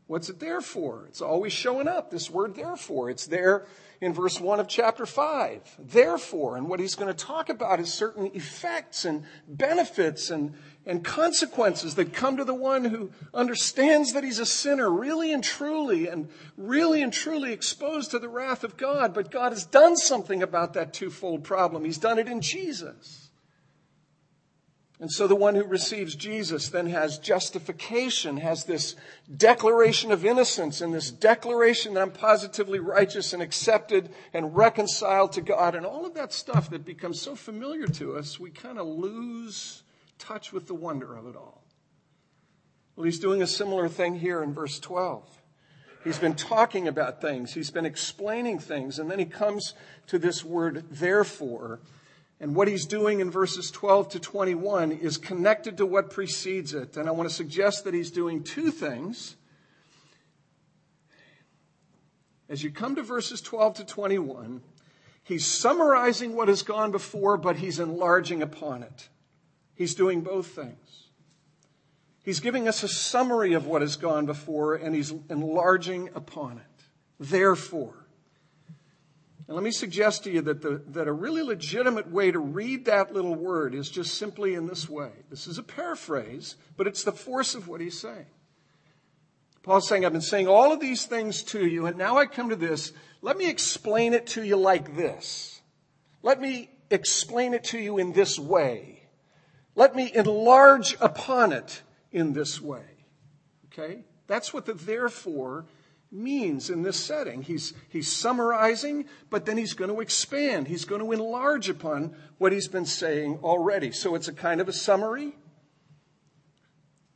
What's 0.07 0.29
it 0.29 0.39
there 0.39 0.61
for? 0.61 1.05
It's 1.09 1.21
always 1.21 1.53
showing 1.53 1.89
up, 1.89 2.11
this 2.11 2.31
word 2.31 2.55
therefore. 2.55 3.11
It's 3.11 3.27
there 3.27 3.67
in 4.01 4.13
verse 4.13 4.41
1 4.41 4.61
of 4.61 4.69
chapter 4.69 5.05
5. 5.05 5.77
Therefore, 5.81 6.57
and 6.57 6.69
what 6.69 6.79
he's 6.79 6.95
going 6.95 7.13
to 7.13 7.25
talk 7.25 7.49
about 7.49 7.81
is 7.81 7.93
certain 7.93 8.31
effects 8.33 9.05
and 9.05 9.25
benefits 9.49 10.31
and, 10.31 10.55
and 10.85 11.05
consequences 11.05 11.97
that 11.97 12.13
come 12.13 12.37
to 12.37 12.45
the 12.45 12.55
one 12.55 12.85
who 12.85 13.11
understands 13.35 14.13
that 14.13 14.23
he's 14.23 14.39
a 14.39 14.47
sinner, 14.47 14.89
really 14.89 15.33
and 15.33 15.43
truly, 15.43 16.07
and 16.07 16.29
really 16.57 17.03
and 17.03 17.13
truly 17.13 17.53
exposed 17.53 18.13
to 18.13 18.21
the 18.21 18.29
wrath 18.29 18.63
of 18.63 18.77
God. 18.77 19.13
But 19.13 19.33
God 19.33 19.51
has 19.51 19.65
done 19.65 19.97
something 19.97 20.41
about 20.41 20.75
that 20.75 20.93
twofold 20.93 21.43
problem. 21.43 21.85
He's 21.85 21.99
done 21.99 22.21
it 22.21 22.29
in 22.29 22.41
Jesus. 22.41 23.26
And 24.99 25.13
so 25.13 25.27
the 25.27 25.37
one 25.37 25.55
who 25.55 25.65
receives 25.65 26.15
Jesus 26.15 26.71
then 26.71 26.87
has 26.87 27.19
justification, 27.19 28.39
has 28.39 28.65
this 28.65 28.97
declaration 29.37 30.11
of 30.11 30.25
innocence 30.25 30.81
and 30.81 30.95
this 30.95 31.11
declaration 31.11 31.93
that 31.95 32.01
I'm 32.01 32.11
positively 32.11 32.79
righteous 32.79 33.35
and 33.35 33.43
accepted 33.43 34.09
and 34.33 34.57
reconciled 34.57 35.33
to 35.33 35.43
God 35.43 35.75
and 35.75 35.85
all 35.85 36.07
of 36.07 36.15
that 36.15 36.33
stuff 36.33 36.71
that 36.71 36.87
becomes 36.87 37.21
so 37.21 37.35
familiar 37.35 37.87
to 37.87 38.17
us, 38.17 38.41
we 38.41 38.51
kind 38.51 38.79
of 38.79 38.87
lose 38.87 39.83
touch 40.19 40.51
with 40.51 40.67
the 40.67 40.75
wonder 40.75 41.15
of 41.15 41.27
it 41.27 41.37
all. 41.37 41.63
Well, 42.97 43.05
he's 43.05 43.19
doing 43.19 43.43
a 43.43 43.47
similar 43.47 43.89
thing 43.89 44.15
here 44.15 44.43
in 44.43 44.55
verse 44.55 44.81
12. 44.81 45.43
He's 46.05 46.19
been 46.19 46.37
talking 46.37 46.89
about 46.89 47.21
things. 47.21 47.53
He's 47.53 47.71
been 47.71 47.85
explaining 47.85 48.61
things. 48.61 48.99
And 48.99 49.11
then 49.11 49.19
he 49.19 49.27
comes 49.27 49.75
to 50.07 50.19
this 50.19 50.45
word, 50.45 50.85
therefore. 50.91 51.81
And 52.39 52.55
what 52.55 52.69
he's 52.69 52.85
doing 52.85 53.21
in 53.21 53.31
verses 53.31 53.71
12 53.71 54.11
to 54.11 54.21
21 54.21 54.93
is 54.93 55.17
connected 55.17 55.79
to 55.79 55.87
what 55.87 56.11
precedes 56.11 56.75
it. 56.75 56.97
And 56.97 57.09
I 57.09 57.13
want 57.13 57.29
to 57.29 57.35
suggest 57.35 57.85
that 57.85 57.95
he's 57.95 58.11
doing 58.11 58.43
two 58.43 58.71
things. 58.71 59.37
As 62.49 62.63
you 62.63 62.71
come 62.71 62.95
to 62.97 63.03
verses 63.03 63.41
12 63.41 63.75
to 63.75 63.85
21, 63.85 64.63
he's 65.25 65.47
summarizing 65.47 66.37
what 66.37 66.49
has 66.49 66.63
gone 66.63 66.93
before, 66.93 67.39
but 67.39 67.57
he's 67.57 67.81
enlarging 67.81 68.43
upon 68.43 68.83
it. 68.83 69.09
He's 69.75 69.95
doing 69.95 70.21
both 70.21 70.49
things. 70.49 71.09
He's 72.23 72.41
giving 72.41 72.69
us 72.69 72.83
a 72.83 72.89
summary 72.89 73.53
of 73.55 73.67
what 73.67 73.83
has 73.83 73.97
gone 73.97 74.27
before, 74.27 74.75
and 74.75 74.95
he's 74.95 75.13
enlarging 75.31 76.11
upon 76.15 76.59
it. 76.59 76.85
Therefore, 77.19 78.06
and 79.47 79.55
let 79.55 79.63
me 79.63 79.71
suggest 79.71 80.25
to 80.25 80.31
you 80.31 80.41
that, 80.43 80.61
the, 80.61 80.83
that 80.89 81.07
a 81.07 81.13
really 81.13 81.43
legitimate 81.43 82.11
way 82.11 82.33
to 82.33 82.39
read 82.39 82.87
that 82.87 83.15
little 83.15 83.35
word 83.35 83.75
is 83.75 83.89
just 83.89 84.19
simply 84.19 84.55
in 84.55 84.67
this 84.67 84.89
way. 84.89 85.11
This 85.31 85.47
is 85.47 85.59
a 85.59 85.63
paraphrase, 85.63 86.57
but 86.77 86.89
it's 86.89 87.05
the 87.05 87.13
force 87.13 87.55
of 87.55 87.69
what 87.69 87.81
he's 87.81 87.99
saying. 87.99 88.27
Paul's 89.63 89.89
saying, 89.89 90.05
I've 90.05 90.13
been 90.13 90.21
saying 90.21 90.49
all 90.49 90.73
of 90.73 90.81
these 90.81 91.07
things 91.07 91.43
to 91.45 91.65
you, 91.65 91.87
and 91.87 91.97
now 91.97 92.19
I 92.19 92.27
come 92.27 92.51
to 92.51 92.57
this. 92.57 92.93
Let 93.23 93.37
me 93.37 93.49
explain 93.49 94.15
it 94.15 94.27
to 94.29 94.43
you 94.43 94.57
like 94.57 94.97
this. 94.97 95.61
Let 96.23 96.41
me 96.41 96.71
explain 96.91 97.55
it 97.55 97.65
to 97.65 97.79
you 97.79 97.99
in 97.99 98.13
this 98.13 98.39
way. 98.39 99.05
Let 99.77 99.95
me 99.95 100.11
enlarge 100.13 100.97
upon 101.01 101.53
it 101.53 101.83
in 102.11 102.33
this 102.33 102.61
way. 102.61 102.85
Okay? 103.67 104.05
That's 104.27 104.53
what 104.53 104.67
the 104.67 104.75
therefore 104.75 105.67
means 106.11 106.71
in 106.71 106.83
this 106.83 106.97
setting. 106.97 107.43
He's, 107.43 107.75
he's 107.89 108.11
summarizing, 108.11 109.07
but 109.31 109.47
then 109.47 109.57
he's 109.57 109.75
going 109.75 109.91
to 109.91 110.01
expand. 110.01 110.69
He's 110.69 110.85
going 110.85 111.01
to 111.01 111.13
enlarge 111.13 111.69
upon 111.69 112.15
what 112.39 112.53
he's 112.53 112.69
been 112.69 112.87
saying 112.87 113.41
already. 113.43 113.93
So 113.93 114.15
it's 114.15 114.29
a 114.29 114.33
kind 114.33 114.61
of 114.61 114.69
a 114.69 114.73
summary, 114.73 115.35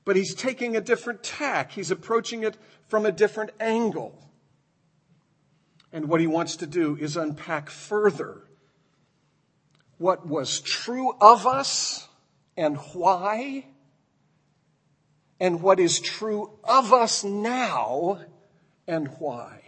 but 0.05 0.17
he's 0.17 0.35
taking 0.35 0.77
a 0.77 0.81
different 0.81 1.23
tack. 1.23 1.73
He's 1.73 1.91
approaching 1.91 2.43
it 2.43 2.57
from 2.89 3.07
a 3.07 3.13
different 3.13 3.51
angle. 3.61 4.17
And 5.93 6.09
what 6.09 6.21
he 6.21 6.27
wants 6.27 6.57
to 6.57 6.67
do 6.67 6.97
is 7.01 7.17
unpack 7.17 7.71
further 7.71 8.45
what 9.99 10.27
was 10.27 10.61
true 10.61 11.13
of 11.21 11.47
us 11.47 12.09
and 12.57 12.79
why, 12.95 13.67
and 15.39 15.61
what 15.61 15.79
is 15.79 16.01
true 16.01 16.59
of 16.65 16.95
us 16.95 17.23
now 17.23 18.19
and 18.91 19.07
why. 19.21 19.63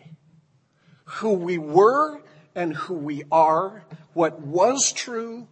Who 1.05 1.31
we 1.35 1.57
were 1.57 2.21
and 2.57 2.75
who 2.75 2.95
we 2.95 3.23
are, 3.31 3.85
what 4.15 4.41
was 4.41 4.93
true 4.93 5.47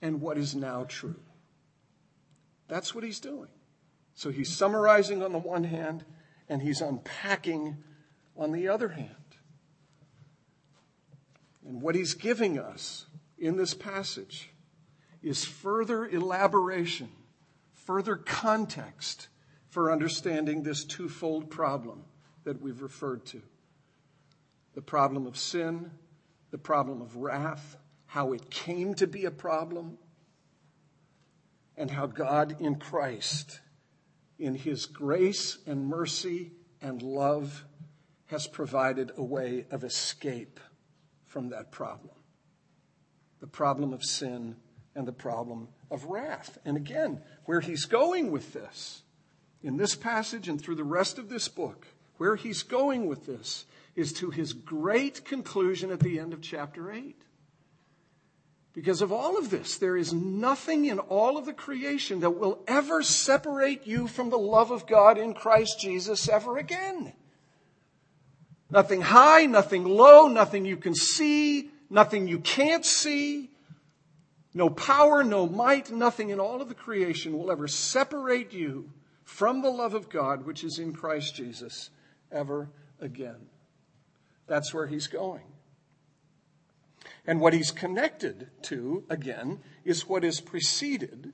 and 0.00 0.20
what 0.20 0.38
is 0.38 0.54
now 0.54 0.84
true. 0.84 1.20
That's 2.68 2.94
what 2.94 3.02
he's 3.02 3.18
doing. 3.18 3.50
So 4.14 4.30
he's 4.30 4.48
summarizing 4.48 5.24
on 5.24 5.32
the 5.32 5.38
one 5.38 5.64
hand 5.64 6.04
and 6.48 6.62
he's 6.62 6.80
unpacking 6.80 7.78
on 8.36 8.52
the 8.52 8.68
other 8.68 8.90
hand. 8.90 9.10
And 11.66 11.82
what 11.82 11.96
he's 11.96 12.14
giving 12.14 12.60
us 12.60 13.06
in 13.38 13.56
this 13.56 13.74
passage 13.74 14.50
is 15.20 15.44
further 15.44 16.06
elaboration, 16.06 17.10
further 17.74 18.14
context 18.14 19.26
for 19.68 19.90
understanding 19.90 20.62
this 20.62 20.84
twofold 20.84 21.50
problem 21.50 22.04
that 22.44 22.60
we've 22.60 22.82
referred 22.82 23.24
to 23.26 23.42
the 24.74 24.82
problem 24.82 25.26
of 25.26 25.36
sin, 25.36 25.90
the 26.50 26.58
problem 26.58 27.02
of 27.02 27.16
wrath, 27.16 27.76
how 28.06 28.32
it 28.32 28.50
came 28.50 28.94
to 28.94 29.06
be 29.06 29.24
a 29.24 29.30
problem, 29.30 29.98
and 31.76 31.90
how 31.90 32.06
God 32.06 32.56
in 32.60 32.76
Christ, 32.76 33.60
in 34.38 34.54
his 34.54 34.86
grace 34.86 35.58
and 35.66 35.86
mercy 35.86 36.52
and 36.80 37.02
love, 37.02 37.64
has 38.26 38.46
provided 38.46 39.10
a 39.16 39.22
way 39.22 39.66
of 39.70 39.82
escape 39.82 40.60
from 41.26 41.50
that 41.50 41.70
problem 41.70 42.14
the 43.40 43.46
problem 43.46 43.94
of 43.94 44.04
sin 44.04 44.54
and 44.94 45.08
the 45.08 45.12
problem 45.12 45.68
of 45.90 46.04
wrath. 46.04 46.58
And 46.64 46.76
again, 46.76 47.22
where 47.46 47.60
he's 47.60 47.86
going 47.86 48.30
with 48.30 48.52
this, 48.52 49.02
in 49.62 49.78
this 49.78 49.96
passage 49.96 50.48
and 50.48 50.60
through 50.60 50.74
the 50.74 50.84
rest 50.84 51.18
of 51.18 51.30
this 51.30 51.48
book, 51.48 51.86
where 52.20 52.36
he's 52.36 52.62
going 52.62 53.06
with 53.06 53.24
this 53.24 53.64
is 53.96 54.12
to 54.12 54.28
his 54.28 54.52
great 54.52 55.24
conclusion 55.24 55.90
at 55.90 56.00
the 56.00 56.18
end 56.18 56.34
of 56.34 56.42
chapter 56.42 56.92
8. 56.92 57.16
Because 58.74 59.00
of 59.00 59.10
all 59.10 59.38
of 59.38 59.48
this, 59.48 59.78
there 59.78 59.96
is 59.96 60.12
nothing 60.12 60.84
in 60.84 60.98
all 60.98 61.38
of 61.38 61.46
the 61.46 61.54
creation 61.54 62.20
that 62.20 62.38
will 62.38 62.62
ever 62.68 63.02
separate 63.02 63.86
you 63.86 64.06
from 64.06 64.28
the 64.28 64.36
love 64.36 64.70
of 64.70 64.86
God 64.86 65.16
in 65.16 65.32
Christ 65.32 65.80
Jesus 65.80 66.28
ever 66.28 66.58
again. 66.58 67.14
Nothing 68.68 69.00
high, 69.00 69.46
nothing 69.46 69.86
low, 69.86 70.28
nothing 70.28 70.66
you 70.66 70.76
can 70.76 70.94
see, 70.94 71.70
nothing 71.88 72.28
you 72.28 72.40
can't 72.40 72.84
see, 72.84 73.48
no 74.52 74.68
power, 74.68 75.24
no 75.24 75.46
might, 75.46 75.90
nothing 75.90 76.28
in 76.28 76.38
all 76.38 76.60
of 76.60 76.68
the 76.68 76.74
creation 76.74 77.38
will 77.38 77.50
ever 77.50 77.66
separate 77.66 78.52
you 78.52 78.90
from 79.24 79.62
the 79.62 79.70
love 79.70 79.94
of 79.94 80.10
God 80.10 80.44
which 80.44 80.62
is 80.62 80.78
in 80.78 80.92
Christ 80.92 81.34
Jesus 81.34 81.88
ever 82.32 82.70
again. 83.00 83.46
That's 84.46 84.74
where 84.74 84.86
he's 84.86 85.06
going. 85.06 85.44
And 87.26 87.40
what 87.40 87.52
he's 87.52 87.70
connected 87.70 88.48
to, 88.62 89.04
again, 89.08 89.60
is 89.84 90.08
what 90.08 90.24
is 90.24 90.40
preceded. 90.40 91.32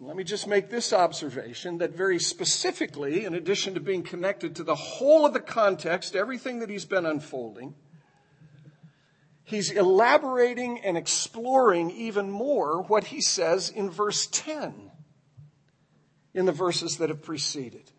Let 0.00 0.16
me 0.16 0.24
just 0.24 0.46
make 0.46 0.70
this 0.70 0.92
observation 0.92 1.78
that 1.78 1.96
very 1.96 2.18
specifically, 2.18 3.24
in 3.24 3.34
addition 3.34 3.74
to 3.74 3.80
being 3.80 4.02
connected 4.02 4.54
to 4.56 4.64
the 4.64 4.74
whole 4.74 5.24
of 5.24 5.32
the 5.32 5.40
context, 5.40 6.14
everything 6.14 6.60
that 6.60 6.68
he's 6.68 6.84
been 6.84 7.06
unfolding, 7.06 7.74
he's 9.44 9.70
elaborating 9.70 10.80
and 10.80 10.96
exploring 10.96 11.90
even 11.90 12.30
more 12.30 12.82
what 12.82 13.04
he 13.04 13.20
says 13.20 13.70
in 13.70 13.90
verse 13.90 14.28
10 14.30 14.90
in 16.34 16.44
the 16.44 16.52
verses 16.52 16.98
that 16.98 17.08
have 17.08 17.22
preceded. 17.22 17.90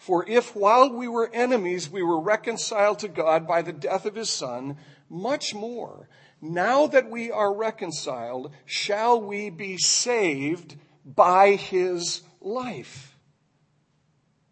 For 0.00 0.26
if 0.26 0.56
while 0.56 0.90
we 0.90 1.08
were 1.08 1.30
enemies 1.30 1.90
we 1.90 2.02
were 2.02 2.22
reconciled 2.22 3.00
to 3.00 3.08
God 3.08 3.46
by 3.46 3.60
the 3.60 3.72
death 3.74 4.06
of 4.06 4.14
his 4.14 4.30
son, 4.30 4.78
much 5.10 5.54
more, 5.54 6.08
now 6.40 6.86
that 6.86 7.10
we 7.10 7.30
are 7.30 7.54
reconciled, 7.54 8.50
shall 8.64 9.20
we 9.20 9.50
be 9.50 9.76
saved 9.76 10.76
by 11.04 11.50
his 11.50 12.22
life. 12.40 13.14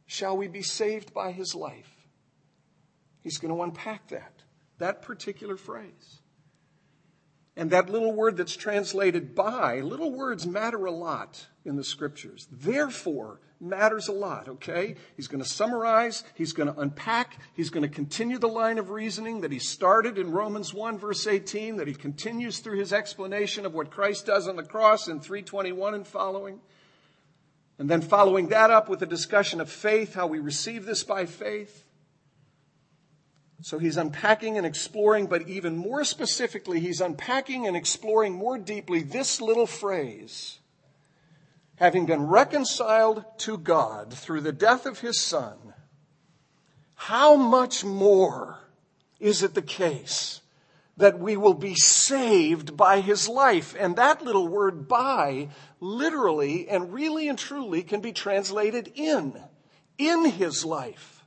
Shall 0.04 0.36
we 0.36 0.48
be 0.48 0.60
saved 0.60 1.14
by 1.14 1.32
his 1.32 1.54
life? 1.54 1.96
He's 3.22 3.38
going 3.38 3.54
to 3.54 3.62
unpack 3.62 4.08
that, 4.08 4.42
that 4.76 5.00
particular 5.00 5.56
phrase. 5.56 6.20
And 7.56 7.70
that 7.70 7.88
little 7.88 8.12
word 8.12 8.36
that's 8.36 8.54
translated 8.54 9.34
by, 9.34 9.80
little 9.80 10.12
words 10.12 10.46
matter 10.46 10.84
a 10.84 10.92
lot 10.92 11.46
in 11.64 11.76
the 11.76 11.84
scriptures. 11.84 12.46
Therefore, 12.52 13.40
matters 13.60 14.08
a 14.08 14.12
lot, 14.12 14.48
okay? 14.48 14.94
He's 15.16 15.28
going 15.28 15.42
to 15.42 15.48
summarize, 15.48 16.24
he's 16.34 16.52
going 16.52 16.72
to 16.72 16.80
unpack, 16.80 17.38
he's 17.54 17.70
going 17.70 17.82
to 17.82 17.94
continue 17.94 18.38
the 18.38 18.48
line 18.48 18.78
of 18.78 18.90
reasoning 18.90 19.40
that 19.40 19.52
he 19.52 19.58
started 19.58 20.18
in 20.18 20.30
Romans 20.30 20.72
1 20.72 20.98
verse 20.98 21.26
18, 21.26 21.76
that 21.76 21.88
he 21.88 21.94
continues 21.94 22.60
through 22.60 22.78
his 22.78 22.92
explanation 22.92 23.66
of 23.66 23.74
what 23.74 23.90
Christ 23.90 24.26
does 24.26 24.46
on 24.46 24.56
the 24.56 24.62
cross 24.62 25.08
in 25.08 25.20
321 25.20 25.94
and 25.94 26.06
following. 26.06 26.60
And 27.78 27.88
then 27.88 28.00
following 28.00 28.48
that 28.48 28.70
up 28.70 28.88
with 28.88 29.02
a 29.02 29.06
discussion 29.06 29.60
of 29.60 29.70
faith, 29.70 30.14
how 30.14 30.26
we 30.26 30.40
receive 30.40 30.84
this 30.84 31.04
by 31.04 31.26
faith. 31.26 31.84
So 33.60 33.78
he's 33.78 33.96
unpacking 33.96 34.56
and 34.56 34.66
exploring, 34.66 35.26
but 35.26 35.48
even 35.48 35.76
more 35.76 36.04
specifically, 36.04 36.80
he's 36.80 37.00
unpacking 37.00 37.66
and 37.66 37.76
exploring 37.76 38.32
more 38.32 38.56
deeply 38.56 39.02
this 39.02 39.40
little 39.40 39.66
phrase. 39.66 40.58
Having 41.78 42.06
been 42.06 42.26
reconciled 42.26 43.24
to 43.38 43.56
God 43.56 44.12
through 44.12 44.40
the 44.40 44.52
death 44.52 44.86
of 44.86 45.00
his 45.00 45.20
son, 45.20 45.56
how 46.94 47.36
much 47.36 47.84
more 47.84 48.58
is 49.20 49.42
it 49.42 49.54
the 49.54 49.62
case 49.62 50.40
that 50.96 51.18
we 51.18 51.36
will 51.36 51.54
be 51.54 51.74
saved 51.74 52.76
by 52.76 53.00
his 53.00 53.28
life? 53.28 53.76
And 53.78 53.94
that 53.96 54.22
little 54.22 54.48
word 54.48 54.88
by 54.88 55.48
literally 55.80 56.68
and 56.68 56.92
really 56.92 57.28
and 57.28 57.38
truly 57.38 57.82
can 57.82 58.00
be 58.00 58.12
translated 58.12 58.90
in, 58.96 59.40
in 59.96 60.24
his 60.24 60.64
life 60.64 61.18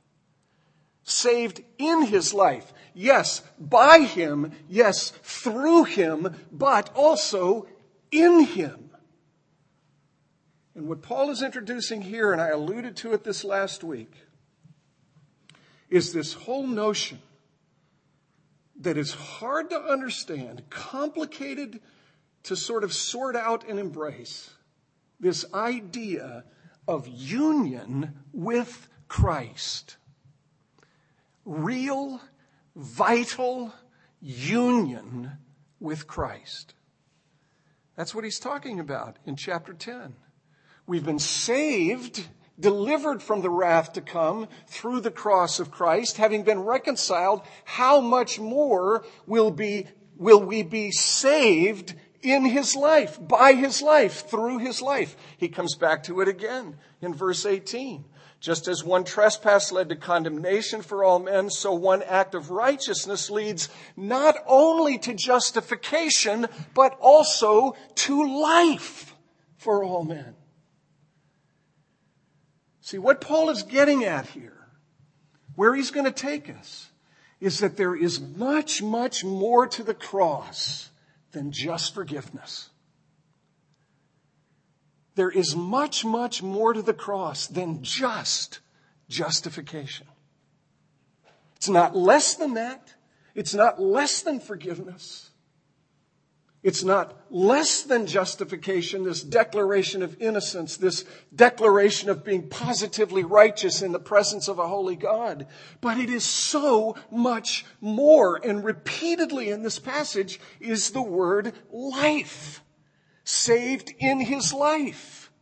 saved 1.04 1.62
in 1.78 2.02
his 2.02 2.32
life. 2.32 2.72
Yes, 2.94 3.42
by 3.58 4.00
him. 4.00 4.52
Yes, 4.68 5.10
through 5.22 5.84
him, 5.84 6.34
but 6.50 6.90
also 6.94 7.66
in 8.10 8.44
him. 8.44 8.90
And 10.74 10.88
what 10.88 11.02
Paul 11.02 11.30
is 11.30 11.42
introducing 11.42 12.02
here, 12.02 12.32
and 12.32 12.40
I 12.40 12.48
alluded 12.48 12.96
to 12.98 13.12
it 13.12 13.24
this 13.24 13.44
last 13.44 13.84
week, 13.84 14.12
is 15.90 16.12
this 16.12 16.32
whole 16.32 16.66
notion 16.66 17.20
that 18.80 18.96
is 18.96 19.12
hard 19.12 19.70
to 19.70 19.78
understand, 19.78 20.62
complicated 20.70 21.80
to 22.44 22.56
sort 22.56 22.84
of 22.84 22.92
sort 22.92 23.36
out 23.36 23.68
and 23.68 23.78
embrace. 23.78 24.50
This 25.20 25.44
idea 25.54 26.44
of 26.88 27.06
union 27.06 28.14
with 28.32 28.88
Christ 29.08 29.96
real, 31.44 32.20
vital 32.76 33.72
union 34.20 35.32
with 35.80 36.06
Christ. 36.06 36.74
That's 37.96 38.14
what 38.14 38.24
he's 38.24 38.38
talking 38.38 38.80
about 38.80 39.18
in 39.26 39.36
chapter 39.36 39.72
10. 39.72 40.14
We've 40.86 41.04
been 41.04 41.18
saved, 41.18 42.26
delivered 42.58 43.22
from 43.22 43.40
the 43.40 43.50
wrath 43.50 43.92
to 43.94 44.00
come 44.00 44.48
through 44.66 45.00
the 45.00 45.10
cross 45.10 45.60
of 45.60 45.70
Christ, 45.70 46.16
having 46.16 46.42
been 46.42 46.60
reconciled. 46.60 47.42
How 47.64 48.00
much 48.00 48.40
more 48.40 49.04
will 49.26 49.50
be, 49.50 49.86
will 50.16 50.42
we 50.42 50.62
be 50.62 50.90
saved 50.90 51.94
in 52.22 52.44
his 52.44 52.74
life, 52.74 53.18
by 53.20 53.52
his 53.52 53.80
life, 53.82 54.28
through 54.28 54.58
his 54.58 54.82
life? 54.82 55.16
He 55.36 55.48
comes 55.48 55.76
back 55.76 56.04
to 56.04 56.20
it 56.20 56.28
again 56.28 56.76
in 57.00 57.14
verse 57.14 57.46
18. 57.46 58.04
Just 58.40 58.66
as 58.66 58.82
one 58.82 59.04
trespass 59.04 59.70
led 59.70 59.88
to 59.90 59.96
condemnation 59.96 60.82
for 60.82 61.04
all 61.04 61.20
men, 61.20 61.48
so 61.48 61.72
one 61.72 62.02
act 62.02 62.34
of 62.34 62.50
righteousness 62.50 63.30
leads 63.30 63.68
not 63.96 64.36
only 64.48 64.98
to 64.98 65.14
justification, 65.14 66.48
but 66.74 66.98
also 67.00 67.76
to 67.94 68.42
life 68.42 69.14
for 69.56 69.84
all 69.84 70.02
men. 70.04 70.34
See, 72.82 72.98
what 72.98 73.20
Paul 73.20 73.48
is 73.48 73.62
getting 73.62 74.04
at 74.04 74.26
here, 74.26 74.66
where 75.54 75.74
he's 75.74 75.92
going 75.92 76.04
to 76.04 76.12
take 76.12 76.50
us, 76.50 76.90
is 77.40 77.60
that 77.60 77.76
there 77.76 77.94
is 77.94 78.20
much, 78.20 78.82
much 78.82 79.24
more 79.24 79.66
to 79.68 79.82
the 79.82 79.94
cross 79.94 80.90
than 81.30 81.52
just 81.52 81.94
forgiveness. 81.94 82.70
There 85.14 85.30
is 85.30 85.54
much, 85.54 86.04
much 86.04 86.42
more 86.42 86.72
to 86.72 86.82
the 86.82 86.94
cross 86.94 87.46
than 87.46 87.82
just 87.82 88.60
justification. 89.08 90.06
It's 91.56 91.68
not 91.68 91.96
less 91.96 92.34
than 92.34 92.54
that. 92.54 92.94
It's 93.34 93.54
not 93.54 93.80
less 93.80 94.22
than 94.22 94.40
forgiveness. 94.40 95.31
It's 96.62 96.84
not 96.84 97.20
less 97.28 97.82
than 97.82 98.06
justification, 98.06 99.02
this 99.02 99.22
declaration 99.22 100.00
of 100.02 100.20
innocence, 100.20 100.76
this 100.76 101.04
declaration 101.34 102.08
of 102.08 102.24
being 102.24 102.48
positively 102.48 103.24
righteous 103.24 103.82
in 103.82 103.90
the 103.90 103.98
presence 103.98 104.46
of 104.46 104.60
a 104.60 104.68
holy 104.68 104.94
God. 104.94 105.48
But 105.80 105.98
it 105.98 106.08
is 106.08 106.24
so 106.24 106.96
much 107.10 107.64
more. 107.80 108.40
And 108.44 108.62
repeatedly 108.62 109.50
in 109.50 109.62
this 109.62 109.80
passage 109.80 110.38
is 110.60 110.90
the 110.90 111.02
word 111.02 111.52
life 111.72 112.62
saved 113.24 113.92
in 113.98 114.20
his 114.20 114.52
life, 114.52 115.32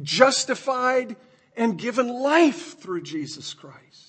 justified 0.00 1.16
and 1.56 1.78
given 1.78 2.08
life 2.08 2.78
through 2.78 3.02
Jesus 3.02 3.52
Christ. 3.52 4.05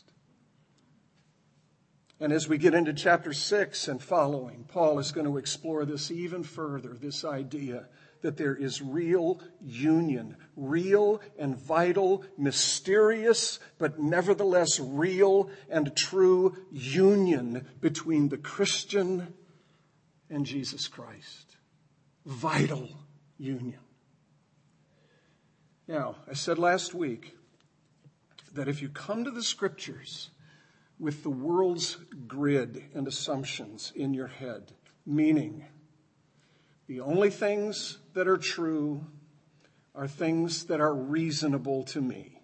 And 2.20 2.34
as 2.34 2.48
we 2.48 2.58
get 2.58 2.74
into 2.74 2.94
chapter 2.94 3.32
6 3.32 3.88
and 3.88 4.02
following, 4.02 4.66
Paul 4.68 5.00
is 5.00 5.12
going 5.12 5.28
to 5.28 5.38
explore 5.38 5.86
this 5.86 6.10
even 6.10 6.44
further 6.44 6.94
this 6.94 7.24
idea 7.24 7.88
that 8.22 8.38
there 8.38 8.56
is 8.56 8.82
real 8.82 9.40
union, 9.62 10.36
real 10.56 11.22
and 11.38 11.56
vital, 11.56 12.24
mysterious, 12.38 13.60
but 13.78 14.00
nevertheless 14.00 14.80
real 14.80 15.52
and 15.70 15.96
true 15.96 16.58
union 16.72 17.68
between 17.80 18.30
the 18.30 18.38
Christian 18.38 19.34
and 20.30 20.46
Jesus 20.46 20.88
Christ 20.88 21.58
vital 22.28 22.90
union. 23.38 23.80
Now, 25.88 26.18
I 26.30 26.34
said 26.34 26.60
last 26.60 26.94
week 26.94 27.38
that 28.54 28.68
if 28.68 28.82
you 28.82 28.90
come 28.90 29.24
to 29.24 29.32
the 29.32 29.42
scriptures 29.44 30.30
with 31.00 31.24
the 31.24 31.30
world's 31.30 31.96
grid 32.28 32.84
and 32.94 33.08
assumptions 33.08 33.92
in 33.96 34.14
your 34.14 34.28
head, 34.28 34.72
meaning 35.06 35.66
the 36.88 37.02
only 37.02 37.30
things 37.30 38.00
that 38.14 38.28
are 38.28 38.38
true 38.38 39.06
are 39.94 40.08
things 40.08 40.66
that 40.66 40.80
are 40.80 40.94
reasonable 40.94 41.84
to 41.84 42.02
me. 42.02 42.42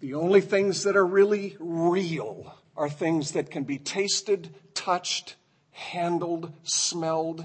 The 0.00 0.14
only 0.14 0.40
things 0.40 0.84
that 0.84 0.96
are 0.96 1.06
really 1.06 1.56
real 1.60 2.54
are 2.76 2.88
things 2.88 3.32
that 3.32 3.50
can 3.50 3.64
be 3.64 3.78
tasted, 3.78 4.54
touched, 4.74 5.36
handled, 5.70 6.52
smelled, 6.62 7.44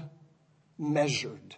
measured. 0.78 1.56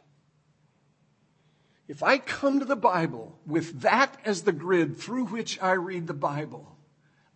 If 1.89 2.03
I 2.03 2.19
come 2.19 2.59
to 2.59 2.65
the 2.65 2.77
Bible 2.77 3.39
with 3.47 3.81
that 3.81 4.17
as 4.25 4.43
the 4.43 4.53
grid 4.53 4.97
through 4.97 5.27
which 5.27 5.61
I 5.61 5.73
read 5.73 6.07
the 6.07 6.15
Bible, 6.15 6.77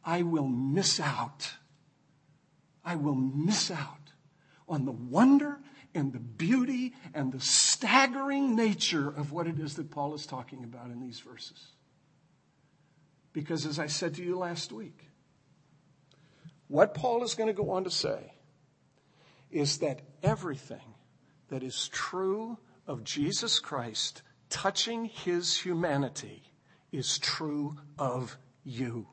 I 0.05 0.23
will 0.23 0.49
miss 0.49 1.01
out. 1.01 1.55
I 2.85 2.97
will 2.97 3.15
miss 3.15 3.71
out 3.71 4.13
on 4.69 4.85
the 4.85 4.93
wonder 4.93 5.59
and 5.95 6.13
the 6.13 6.19
beauty 6.19 6.95
and 7.15 7.33
the 7.33 7.41
staggering 7.41 8.57
nature 8.57 9.09
of 9.09 9.33
what 9.33 9.47
it 9.47 9.59
is 9.59 9.75
that 9.75 9.91
Paul 9.91 10.15
is 10.15 10.27
talking 10.27 10.65
about 10.65 10.91
in 10.91 11.01
these 11.01 11.21
verses. 11.21 11.69
Because 13.33 13.65
as 13.67 13.79
I 13.79 13.87
said 13.87 14.15
to 14.15 14.23
you 14.23 14.37
last 14.37 14.73
week, 14.73 15.09
what 16.69 16.95
Paul 16.95 17.23
is 17.25 17.35
going 17.35 17.47
to 17.49 17.53
go 17.53 17.71
on 17.71 17.85
to 17.85 17.91
say 17.91 18.33
is 19.51 19.79
that 19.79 20.01
everything 20.23 20.95
that 21.49 21.63
is 21.63 21.89
true 21.89 22.59
of 22.87 23.05
Jesus 23.05 23.61
Christ 23.61 24.23
touching 24.51 25.05
his 25.05 25.59
humanity 25.59 26.43
is 26.91 27.19
true 27.19 27.77
of 27.99 28.37
you. 28.65 29.07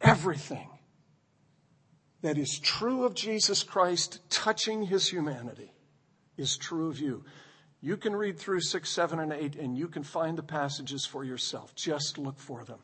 Everything 0.00 0.68
that 2.22 2.38
is 2.38 2.58
true 2.58 3.04
of 3.04 3.14
Jesus 3.14 3.62
Christ 3.62 4.20
touching 4.30 4.82
his 4.82 5.08
humanity 5.08 5.72
is 6.36 6.56
true 6.56 6.88
of 6.88 6.98
you. 6.98 7.24
You 7.80 7.96
can 7.96 8.14
read 8.14 8.38
through 8.38 8.60
6, 8.60 8.88
7, 8.88 9.20
and 9.20 9.32
8, 9.32 9.56
and 9.56 9.76
you 9.78 9.88
can 9.88 10.02
find 10.02 10.36
the 10.36 10.42
passages 10.42 11.06
for 11.06 11.24
yourself. 11.24 11.74
Just 11.74 12.18
look 12.18 12.38
for 12.38 12.64
them. 12.64 12.78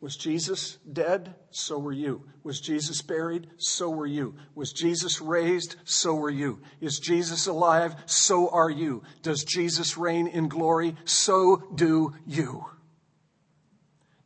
Was 0.00 0.16
Jesus 0.16 0.78
dead? 0.90 1.34
So 1.52 1.78
were 1.78 1.92
you. 1.92 2.24
Was 2.42 2.60
Jesus 2.60 3.02
buried? 3.02 3.46
So 3.58 3.88
were 3.88 4.06
you. 4.06 4.34
Was 4.56 4.72
Jesus 4.72 5.20
raised? 5.20 5.76
So 5.84 6.14
were 6.14 6.30
you. 6.30 6.60
Is 6.80 6.98
Jesus 6.98 7.46
alive? 7.46 7.94
So 8.06 8.48
are 8.48 8.70
you. 8.70 9.04
Does 9.22 9.44
Jesus 9.44 9.96
reign 9.96 10.26
in 10.26 10.48
glory? 10.48 10.96
So 11.04 11.62
do 11.74 12.14
you. 12.26 12.64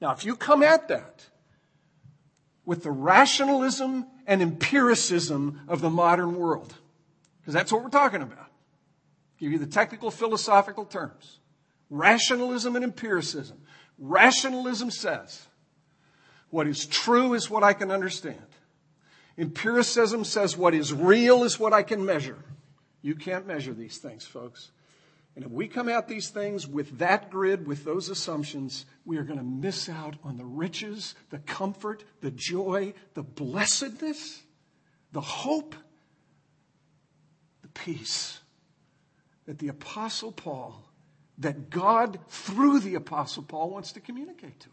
Now, 0.01 0.13
if 0.13 0.25
you 0.25 0.35
come 0.35 0.63
at 0.63 0.89
that 0.89 1.27
with 2.67 2.83
the 2.83 2.91
rationalism 2.91 4.05
and 4.27 4.43
empiricism 4.43 5.61
of 5.69 5.81
the 5.81 5.89
modern 5.89 6.35
world, 6.35 6.75
because 7.41 7.55
that's 7.55 7.73
what 7.73 7.83
we're 7.83 7.89
talking 7.89 8.21
about, 8.21 8.51
give 9.39 9.53
you 9.53 9.59
the 9.59 9.67
technical 9.67 10.11
philosophical 10.11 10.85
terms 10.85 11.39
rationalism 11.89 12.75
and 12.75 12.85
empiricism. 12.85 13.57
Rationalism 13.97 14.91
says, 14.91 15.47
what 16.51 16.67
is 16.67 16.85
true 16.85 17.33
is 17.35 17.49
what 17.49 17.63
I 17.63 17.73
can 17.73 17.93
understand. 17.93 18.43
Empiricism 19.39 20.25
says 20.25 20.57
what 20.57 20.75
is 20.75 20.93
real 20.93 21.45
is 21.45 21.61
what 21.61 21.73
I 21.73 21.85
can 21.85 22.05
measure. 22.05 22.39
You 23.03 23.15
can't 23.15 23.47
measure 23.47 23.73
these 23.73 23.99
things, 23.99 24.25
folks. 24.25 24.73
And 25.37 25.45
if 25.45 25.51
we 25.51 25.69
come 25.69 25.91
at 25.91 26.09
these 26.09 26.31
things 26.31 26.67
with 26.67 26.99
that 26.99 27.31
grid, 27.31 27.67
with 27.67 27.85
those 27.85 28.09
assumptions, 28.09 28.87
we 29.05 29.19
are 29.19 29.23
going 29.23 29.39
to 29.39 29.45
miss 29.45 29.87
out 29.87 30.17
on 30.25 30.39
the 30.39 30.47
riches, 30.47 31.15
the 31.29 31.39
comfort, 31.41 32.05
the 32.23 32.31
joy, 32.31 32.95
the 33.13 33.23
blessedness, 33.23 34.43
the 35.13 35.21
hope, 35.21 35.75
the 37.61 37.69
peace 37.69 38.41
that 39.45 39.59
the 39.59 39.69
Apostle 39.69 40.33
Paul, 40.33 40.91
that 41.37 41.69
God 41.69 42.19
through 42.29 42.81
the 42.81 42.95
Apostle 42.95 43.43
Paul 43.43 43.69
wants 43.69 43.93
to 43.93 44.01
communicate 44.01 44.59
to 44.61 44.69
us. 44.69 44.73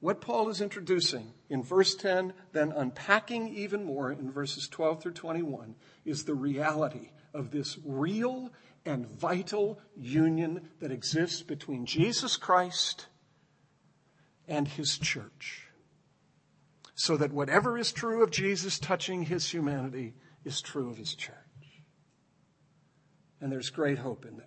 What 0.00 0.20
Paul 0.20 0.48
is 0.48 0.60
introducing 0.60 1.32
in 1.48 1.62
verse 1.62 1.94
10, 1.94 2.32
then 2.52 2.72
unpacking 2.72 3.54
even 3.54 3.84
more 3.84 4.10
in 4.10 4.32
verses 4.32 4.66
12 4.66 5.02
through 5.02 5.12
21, 5.12 5.76
is 6.04 6.24
the 6.24 6.34
reality 6.34 7.10
of 7.32 7.50
this 7.50 7.78
real 7.84 8.50
and 8.84 9.06
vital 9.06 9.80
union 9.96 10.70
that 10.80 10.90
exists 10.90 11.42
between 11.42 11.86
Jesus 11.86 12.36
Christ 12.36 13.06
and 14.48 14.66
his 14.66 14.98
church. 14.98 15.66
So 16.94 17.16
that 17.16 17.32
whatever 17.32 17.78
is 17.78 17.92
true 17.92 18.22
of 18.22 18.30
Jesus 18.30 18.78
touching 18.78 19.22
his 19.22 19.50
humanity 19.50 20.14
is 20.44 20.60
true 20.60 20.90
of 20.90 20.98
his 20.98 21.14
church. 21.14 21.36
And 23.40 23.50
there's 23.50 23.70
great 23.70 23.98
hope 23.98 24.26
in 24.26 24.36
that. 24.36 24.46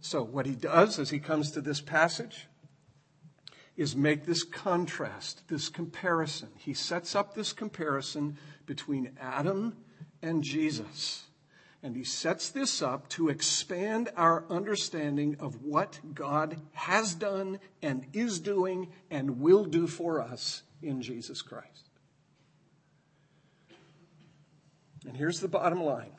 So 0.00 0.22
what 0.22 0.46
he 0.46 0.54
does 0.54 0.98
as 0.98 1.10
he 1.10 1.18
comes 1.18 1.50
to 1.52 1.60
this 1.60 1.80
passage 1.80 2.46
is 3.76 3.94
make 3.94 4.24
this 4.24 4.42
contrast, 4.42 5.42
this 5.48 5.68
comparison. 5.68 6.48
He 6.56 6.74
sets 6.74 7.14
up 7.14 7.34
this 7.34 7.52
comparison 7.52 8.38
between 8.64 9.12
Adam 9.20 9.76
and 10.22 10.42
Jesus. 10.42 11.24
And 11.82 11.94
he 11.96 12.04
sets 12.04 12.48
this 12.50 12.82
up 12.82 13.08
to 13.10 13.28
expand 13.28 14.10
our 14.16 14.44
understanding 14.50 15.36
of 15.38 15.62
what 15.62 16.00
God 16.14 16.60
has 16.72 17.14
done 17.14 17.60
and 17.82 18.06
is 18.12 18.40
doing 18.40 18.88
and 19.10 19.40
will 19.40 19.64
do 19.64 19.86
for 19.86 20.20
us 20.20 20.62
in 20.82 21.02
Jesus 21.02 21.42
Christ. 21.42 21.90
And 25.06 25.16
here's 25.16 25.40
the 25.40 25.48
bottom 25.48 25.82
line 25.82 26.12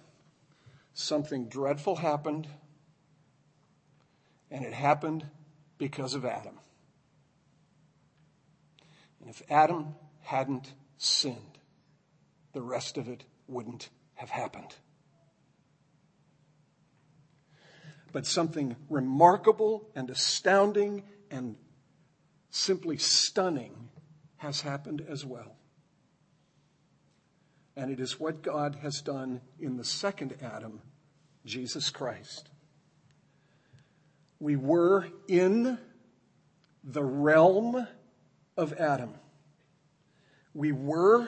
something 0.94 1.50
dreadful 1.50 1.98
happened, 1.98 2.48
and 4.50 4.64
it 4.64 4.74
happened 4.74 5.26
because 5.78 6.14
of 6.14 6.26
Adam. 6.26 6.58
And 9.20 9.30
if 9.30 9.42
Adam 9.50 9.96
hadn't 10.22 10.74
sinned, 10.98 11.58
the 12.54 12.62
rest 12.62 12.98
of 12.98 13.08
it 13.10 13.26
wouldn't 13.48 13.90
have 14.16 14.30
happened. 14.30 14.76
But 18.12 18.26
something 18.26 18.76
remarkable 18.90 19.90
and 19.96 20.10
astounding 20.10 21.04
and 21.30 21.56
simply 22.50 22.98
stunning 22.98 23.90
has 24.38 24.62
happened 24.62 25.06
as 25.08 25.26
well. 25.26 25.56
And 27.76 27.92
it 27.92 28.00
is 28.00 28.20
what 28.20 28.42
God 28.42 28.80
has 28.82 29.02
done 29.02 29.42
in 29.60 29.78
the 29.78 29.84
second 29.84 30.36
Adam, 30.42 30.82
Jesus 31.46 31.90
Christ. 31.90 32.50
We 34.40 34.56
were 34.56 35.08
in 35.28 35.78
the 36.84 37.04
realm 37.04 37.88
of 38.56 38.74
Adam. 38.74 39.14
We 40.54 40.72
were 40.72 41.28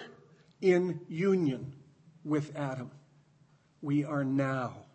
in 0.62 1.02
union 1.08 1.74
with 2.24 2.56
Adam. 2.56 2.92
We 3.82 4.04
are 4.04 4.24
now 4.24 4.86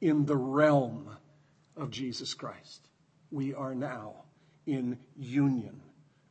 in 0.00 0.26
the 0.26 0.36
realm 0.36 1.16
of 1.80 1.90
Jesus 1.90 2.34
Christ. 2.34 2.86
We 3.30 3.54
are 3.54 3.74
now 3.74 4.24
in 4.66 4.98
union 5.16 5.80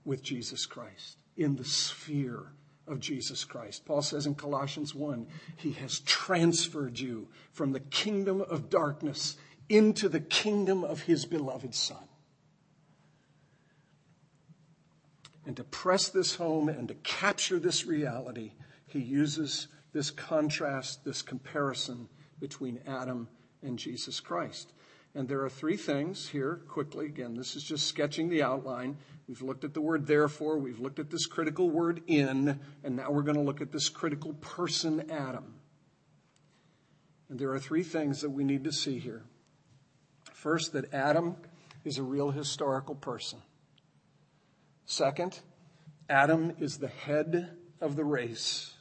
with 0.06 0.22
Jesus 0.22 0.66
Christ, 0.66 1.18
in 1.36 1.56
the 1.56 1.66
sphere 1.66 2.54
of 2.88 3.00
Jesus 3.00 3.44
Christ. 3.44 3.86
Paul 3.86 4.02
says 4.02 4.26
in 4.26 4.36
Colossians 4.36 4.94
1, 4.94 5.28
he 5.58 5.72
has 5.74 6.00
transferred 6.02 7.00
you 7.00 7.28
from 7.52 7.72
the 7.72 7.80
kingdom 7.80 8.42
of 8.42 8.70
darkness 8.70 9.38
into 9.68 10.08
the 10.08 10.20
kingdom 10.20 10.84
of 10.84 11.02
his 11.02 11.26
beloved 11.26 11.74
Son. 11.76 12.08
And 15.46 15.58
to 15.58 15.64
press 15.64 16.10
this 16.10 16.36
home 16.36 16.70
and 16.70 16.88
to 16.90 16.94
capture 16.96 17.60
this 17.60 17.86
reality, 17.86 18.54
he 18.86 19.00
uses 19.00 19.68
this 19.94 20.12
contrast, 20.12 21.04
this 21.06 21.22
comparison 21.24 22.08
between 22.40 22.82
Adam 22.86 23.28
and 23.64 23.80
Jesus 23.80 24.20
Christ. 24.20 24.74
And 25.16 25.28
there 25.28 25.44
are 25.44 25.50
three 25.50 25.78
things 25.78 26.30
here 26.30 26.62
quickly. 26.68 27.08
Again, 27.08 27.36
this 27.36 27.56
is 27.56 27.64
just 27.64 27.88
sketching 27.88 28.30
the 28.30 28.44
outline. 28.44 28.98
We've 29.28 29.42
looked 29.42 29.64
at 29.64 29.74
the 29.74 29.82
word 29.82 30.08
therefore, 30.08 30.58
we've 30.58 30.80
looked 30.80 31.00
at 31.00 31.10
this 31.10 31.26
critical 31.26 31.70
word 31.70 32.02
in, 32.08 32.60
and 32.84 32.96
now 32.96 33.12
we're 33.12 33.24
going 33.24 33.38
to 33.38 33.44
look 33.44 33.62
at 33.62 33.72
this 33.72 33.90
critical 33.90 34.34
person, 34.36 35.10
Adam. 35.12 35.56
And 37.30 37.38
there 37.38 37.52
are 37.52 37.60
three 37.60 37.84
things 37.84 38.22
that 38.22 38.30
we 38.30 38.44
need 38.44 38.64
to 38.64 38.72
see 38.72 38.98
here. 38.98 39.24
First, 40.34 40.74
that 40.74 40.94
Adam 40.94 41.36
is 41.84 41.98
a 41.98 42.04
real 42.04 42.32
historical 42.32 42.96
person. 42.96 43.40
Second, 44.86 45.40
Adam 46.10 46.54
is 46.60 46.78
the 46.78 46.88
head 46.88 47.56
of 47.82 47.96
the 47.96 48.04
race. 48.04 48.74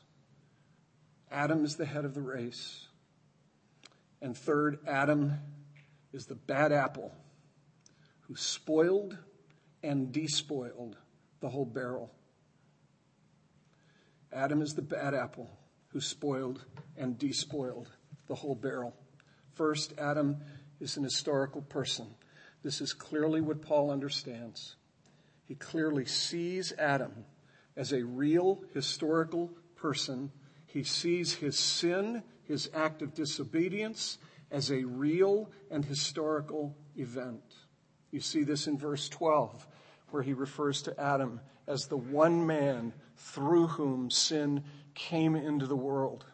Adam 1.31 1.65
is 1.65 1.77
the 1.77 1.85
head 1.85 2.07
of 2.07 2.15
the 2.15 2.23
race. 2.23 2.87
And 4.23 4.37
third, 4.37 4.79
Adam 4.87 5.35
is 6.13 6.27
the 6.27 6.35
bad 6.35 6.73
apple 6.73 7.13
who 8.21 8.37
spoiled 8.37 9.17
and 9.83 10.13
despoiled 10.13 10.97
the 11.41 11.49
whole 11.49 11.65
barrel. 11.65 12.13
Adam 14.33 14.61
is 14.61 14.75
the 14.75 14.83
bad 14.83 15.15
apple 15.15 15.51
who 15.89 16.01
spoiled 16.01 16.65
and 16.97 17.19
despoiled 17.19 17.91
the 18.27 18.35
whole 18.35 18.55
barrel. 18.55 18.95
First, 19.55 19.95
Adam 19.99 20.37
is 20.81 20.97
an 20.97 21.05
historical 21.05 21.63
person. 21.63 22.07
This 22.63 22.81
is 22.81 22.93
clearly 22.93 23.41
what 23.41 23.63
Paul 23.63 23.91
understands. 23.91 24.77
He 25.45 25.55
clearly 25.55 26.05
sees 26.05 26.73
Adam 26.79 27.25
as 27.77 27.93
a 27.93 28.05
real 28.05 28.63
historical 28.75 29.51
person. 29.77 30.31
He 30.67 30.83
sees 30.83 31.35
his 31.35 31.59
sin, 31.59 32.23
his 32.43 32.69
act 32.75 33.01
of 33.01 33.15
disobedience, 33.15 34.19
as 34.51 34.71
a 34.71 34.85
real 34.85 35.51
and 35.71 35.85
historical 35.85 36.77
event. 36.97 37.43
You 38.11 38.21
see 38.21 38.43
this 38.43 38.67
in 38.67 38.79
verse 38.79 39.09
12, 39.09 39.67
where 40.11 40.23
he 40.23 40.33
refers 40.33 40.83
to 40.83 41.01
Adam 41.01 41.41
as 41.67 41.87
the 41.87 41.97
one 41.97 42.47
man 42.47 42.95
through 43.17 43.67
whom 43.67 44.11
sin 44.11 44.65
came 44.95 45.37
into 45.37 45.67
the 45.67 45.77
world. 45.77 46.25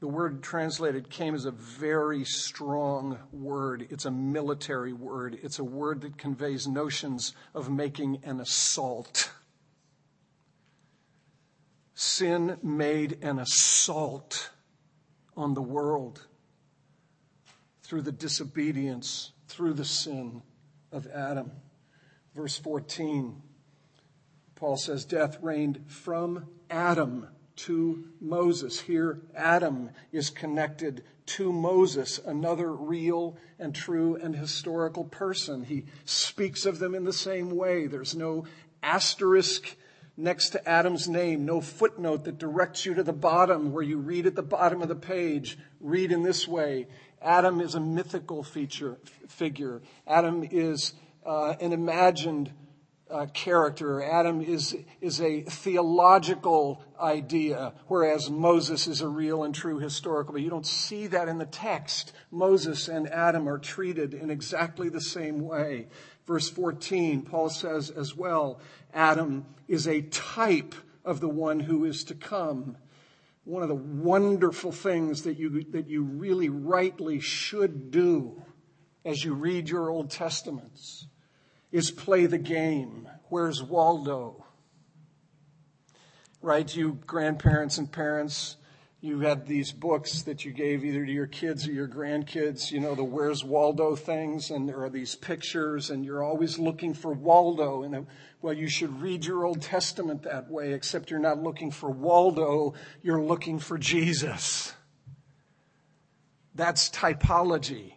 The 0.00 0.08
word 0.08 0.42
translated 0.42 1.10
came 1.10 1.34
is 1.34 1.44
a 1.44 1.52
very 1.52 2.24
strong 2.24 3.18
word. 3.32 3.86
It's 3.90 4.04
a 4.04 4.10
military 4.10 4.92
word. 4.92 5.38
It's 5.42 5.60
a 5.60 5.64
word 5.64 6.00
that 6.00 6.18
conveys 6.18 6.66
notions 6.66 7.34
of 7.54 7.70
making 7.70 8.20
an 8.24 8.40
assault. 8.40 9.30
Sin 11.94 12.56
made 12.62 13.18
an 13.22 13.38
assault 13.38 14.50
on 15.36 15.54
the 15.54 15.62
world 15.62 16.26
through 17.92 18.00
the 18.00 18.10
disobedience, 18.10 19.32
through 19.48 19.74
the 19.74 19.84
sin 19.84 20.40
of 20.92 21.06
Adam. 21.08 21.50
Verse 22.34 22.56
14, 22.56 23.42
Paul 24.54 24.78
says, 24.78 25.04
Death 25.04 25.36
reigned 25.42 25.84
from 25.88 26.46
Adam 26.70 27.28
to 27.56 28.04
Moses. 28.18 28.80
Here, 28.80 29.20
Adam 29.36 29.90
is 30.10 30.30
connected 30.30 31.04
to 31.26 31.52
Moses, 31.52 32.18
another 32.24 32.72
real 32.72 33.36
and 33.58 33.74
true 33.74 34.16
and 34.16 34.34
historical 34.34 35.04
person. 35.04 35.62
He 35.62 35.84
speaks 36.06 36.64
of 36.64 36.78
them 36.78 36.94
in 36.94 37.04
the 37.04 37.12
same 37.12 37.50
way. 37.50 37.88
There's 37.88 38.16
no 38.16 38.46
asterisk 38.82 39.76
next 40.16 40.50
to 40.50 40.66
Adam's 40.66 41.08
name, 41.08 41.44
no 41.44 41.60
footnote 41.60 42.24
that 42.24 42.38
directs 42.38 42.86
you 42.86 42.94
to 42.94 43.02
the 43.02 43.12
bottom 43.12 43.72
where 43.72 43.82
you 43.82 43.98
read 43.98 44.26
at 44.26 44.34
the 44.34 44.42
bottom 44.42 44.80
of 44.80 44.88
the 44.88 44.94
page, 44.94 45.58
read 45.78 46.10
in 46.10 46.22
this 46.22 46.48
way. 46.48 46.86
Adam 47.22 47.60
is 47.60 47.74
a 47.74 47.80
mythical 47.80 48.42
feature, 48.42 48.98
figure. 49.28 49.82
Adam 50.06 50.46
is 50.50 50.94
uh, 51.24 51.54
an 51.60 51.72
imagined 51.72 52.52
uh, 53.10 53.26
character. 53.26 54.02
Adam 54.02 54.40
is, 54.40 54.76
is 55.00 55.20
a 55.20 55.42
theological 55.42 56.82
idea, 57.00 57.74
whereas 57.86 58.30
Moses 58.30 58.86
is 58.86 59.02
a 59.02 59.08
real 59.08 59.44
and 59.44 59.54
true 59.54 59.78
historical. 59.78 60.32
But 60.32 60.42
you 60.42 60.50
don't 60.50 60.66
see 60.66 61.08
that 61.08 61.28
in 61.28 61.38
the 61.38 61.46
text. 61.46 62.12
Moses 62.30 62.88
and 62.88 63.08
Adam 63.08 63.48
are 63.48 63.58
treated 63.58 64.14
in 64.14 64.30
exactly 64.30 64.88
the 64.88 65.00
same 65.00 65.40
way. 65.40 65.88
Verse 66.26 66.48
14, 66.48 67.22
Paul 67.22 67.50
says 67.50 67.90
as 67.90 68.16
well, 68.16 68.60
Adam 68.94 69.44
is 69.68 69.86
a 69.86 70.02
type 70.02 70.74
of 71.04 71.20
the 71.20 71.28
one 71.28 71.60
who 71.60 71.84
is 71.84 72.04
to 72.04 72.14
come. 72.14 72.76
One 73.44 73.62
of 73.62 73.68
the 73.68 73.74
wonderful 73.74 74.72
things 74.72 75.22
that 75.22 75.38
you, 75.38 75.64
that 75.70 75.88
you 75.88 76.02
really 76.04 76.48
rightly 76.48 77.20
should 77.20 77.90
do 77.90 78.42
as 79.04 79.24
you 79.24 79.34
read 79.34 79.68
your 79.68 79.90
Old 79.90 80.10
Testaments 80.10 81.06
is 81.72 81.90
play 81.90 82.26
the 82.26 82.38
game. 82.38 83.08
Where's 83.30 83.62
Waldo? 83.62 84.44
Right? 86.40 86.74
You 86.74 87.00
grandparents 87.06 87.78
and 87.78 87.90
parents, 87.90 88.56
you 89.02 89.18
had 89.18 89.48
these 89.48 89.72
books 89.72 90.22
that 90.22 90.44
you 90.44 90.52
gave 90.52 90.84
either 90.84 91.04
to 91.04 91.10
your 91.10 91.26
kids 91.26 91.66
or 91.66 91.72
your 91.72 91.88
grandkids, 91.88 92.70
you 92.70 92.78
know, 92.78 92.94
the 92.94 93.02
Where's 93.02 93.42
Waldo 93.42 93.96
things, 93.96 94.48
and 94.52 94.68
there 94.68 94.80
are 94.84 94.88
these 94.88 95.16
pictures, 95.16 95.90
and 95.90 96.04
you're 96.04 96.22
always 96.22 96.56
looking 96.56 96.94
for 96.94 97.12
Waldo. 97.12 97.82
And 97.82 97.96
uh, 97.96 98.02
well, 98.40 98.54
you 98.54 98.68
should 98.68 99.02
read 99.02 99.24
your 99.24 99.44
Old 99.44 99.60
Testament 99.60 100.22
that 100.22 100.48
way, 100.48 100.72
except 100.72 101.10
you're 101.10 101.18
not 101.18 101.42
looking 101.42 101.72
for 101.72 101.90
Waldo, 101.90 102.74
you're 103.02 103.20
looking 103.20 103.58
for 103.58 103.76
Jesus. 103.76 104.72
That's 106.54 106.88
typology. 106.88 107.94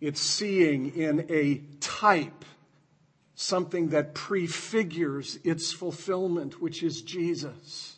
It's 0.00 0.20
seeing 0.20 0.96
in 0.96 1.26
a 1.30 1.62
type 1.78 2.44
something 3.36 3.90
that 3.90 4.14
prefigures 4.14 5.38
its 5.44 5.70
fulfillment, 5.70 6.60
which 6.60 6.82
is 6.82 7.02
Jesus. 7.02 7.97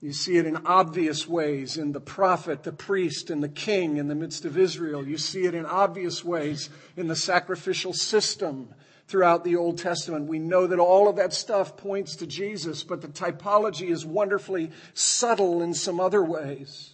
You 0.00 0.12
see 0.12 0.36
it 0.36 0.46
in 0.46 0.58
obvious 0.66 1.26
ways 1.26 1.78
in 1.78 1.92
the 1.92 2.00
prophet, 2.00 2.62
the 2.62 2.72
priest, 2.72 3.30
and 3.30 3.42
the 3.42 3.48
king 3.48 3.96
in 3.96 4.08
the 4.08 4.14
midst 4.14 4.44
of 4.44 4.58
Israel. 4.58 5.06
You 5.06 5.16
see 5.16 5.46
it 5.46 5.54
in 5.54 5.64
obvious 5.64 6.24
ways 6.24 6.68
in 6.96 7.06
the 7.06 7.16
sacrificial 7.16 7.92
system 7.92 8.74
throughout 9.08 9.44
the 9.44 9.56
Old 9.56 9.78
Testament. 9.78 10.26
We 10.26 10.38
know 10.38 10.66
that 10.66 10.78
all 10.78 11.08
of 11.08 11.16
that 11.16 11.32
stuff 11.32 11.76
points 11.76 12.16
to 12.16 12.26
Jesus, 12.26 12.82
but 12.84 13.00
the 13.00 13.08
typology 13.08 13.88
is 13.88 14.04
wonderfully 14.04 14.70
subtle 14.94 15.62
in 15.62 15.72
some 15.72 15.98
other 15.98 16.22
ways. 16.22 16.92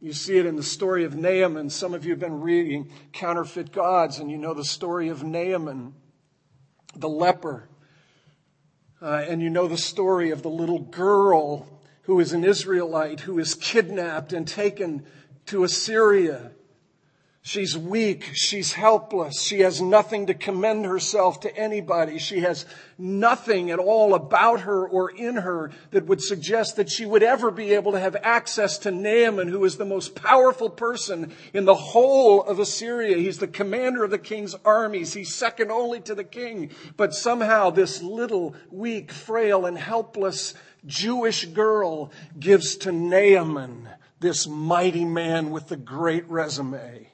You 0.00 0.12
see 0.12 0.36
it 0.36 0.46
in 0.46 0.56
the 0.56 0.62
story 0.62 1.04
of 1.04 1.14
Naaman. 1.14 1.70
Some 1.70 1.94
of 1.94 2.04
you 2.04 2.10
have 2.10 2.20
been 2.20 2.40
reading 2.40 2.90
Counterfeit 3.12 3.72
Gods, 3.72 4.18
and 4.18 4.30
you 4.30 4.36
know 4.36 4.52
the 4.52 4.64
story 4.64 5.08
of 5.08 5.22
Naaman, 5.22 5.94
the 6.94 7.08
leper. 7.08 7.68
Uh, 9.04 9.22
and 9.28 9.42
you 9.42 9.50
know 9.50 9.68
the 9.68 9.76
story 9.76 10.30
of 10.30 10.40
the 10.40 10.48
little 10.48 10.78
girl 10.78 11.68
who 12.04 12.18
is 12.20 12.32
an 12.32 12.42
Israelite 12.42 13.20
who 13.20 13.38
is 13.38 13.54
kidnapped 13.54 14.32
and 14.32 14.48
taken 14.48 15.04
to 15.44 15.62
Assyria 15.62 16.52
She's 17.46 17.76
weak. 17.76 18.30
She's 18.32 18.72
helpless. 18.72 19.42
She 19.42 19.60
has 19.60 19.78
nothing 19.78 20.28
to 20.28 20.34
commend 20.34 20.86
herself 20.86 21.40
to 21.40 21.54
anybody. 21.54 22.18
She 22.18 22.40
has 22.40 22.64
nothing 22.96 23.70
at 23.70 23.78
all 23.78 24.14
about 24.14 24.60
her 24.60 24.88
or 24.88 25.10
in 25.10 25.36
her 25.36 25.70
that 25.90 26.06
would 26.06 26.22
suggest 26.22 26.76
that 26.76 26.88
she 26.88 27.04
would 27.04 27.22
ever 27.22 27.50
be 27.50 27.74
able 27.74 27.92
to 27.92 28.00
have 28.00 28.16
access 28.22 28.78
to 28.78 28.90
Naaman, 28.90 29.48
who 29.48 29.62
is 29.66 29.76
the 29.76 29.84
most 29.84 30.14
powerful 30.14 30.70
person 30.70 31.34
in 31.52 31.66
the 31.66 31.74
whole 31.74 32.42
of 32.44 32.60
Assyria. 32.60 33.18
He's 33.18 33.40
the 33.40 33.46
commander 33.46 34.02
of 34.04 34.10
the 34.10 34.16
king's 34.16 34.54
armies. 34.64 35.12
He's 35.12 35.34
second 35.34 35.70
only 35.70 36.00
to 36.00 36.14
the 36.14 36.24
king. 36.24 36.70
But 36.96 37.12
somehow 37.12 37.68
this 37.68 38.00
little, 38.00 38.54
weak, 38.70 39.12
frail, 39.12 39.66
and 39.66 39.76
helpless 39.76 40.54
Jewish 40.86 41.44
girl 41.44 42.10
gives 42.40 42.76
to 42.76 42.90
Naaman 42.90 43.90
this 44.20 44.46
mighty 44.46 45.04
man 45.04 45.50
with 45.50 45.68
the 45.68 45.76
great 45.76 46.26
resume 46.30 47.10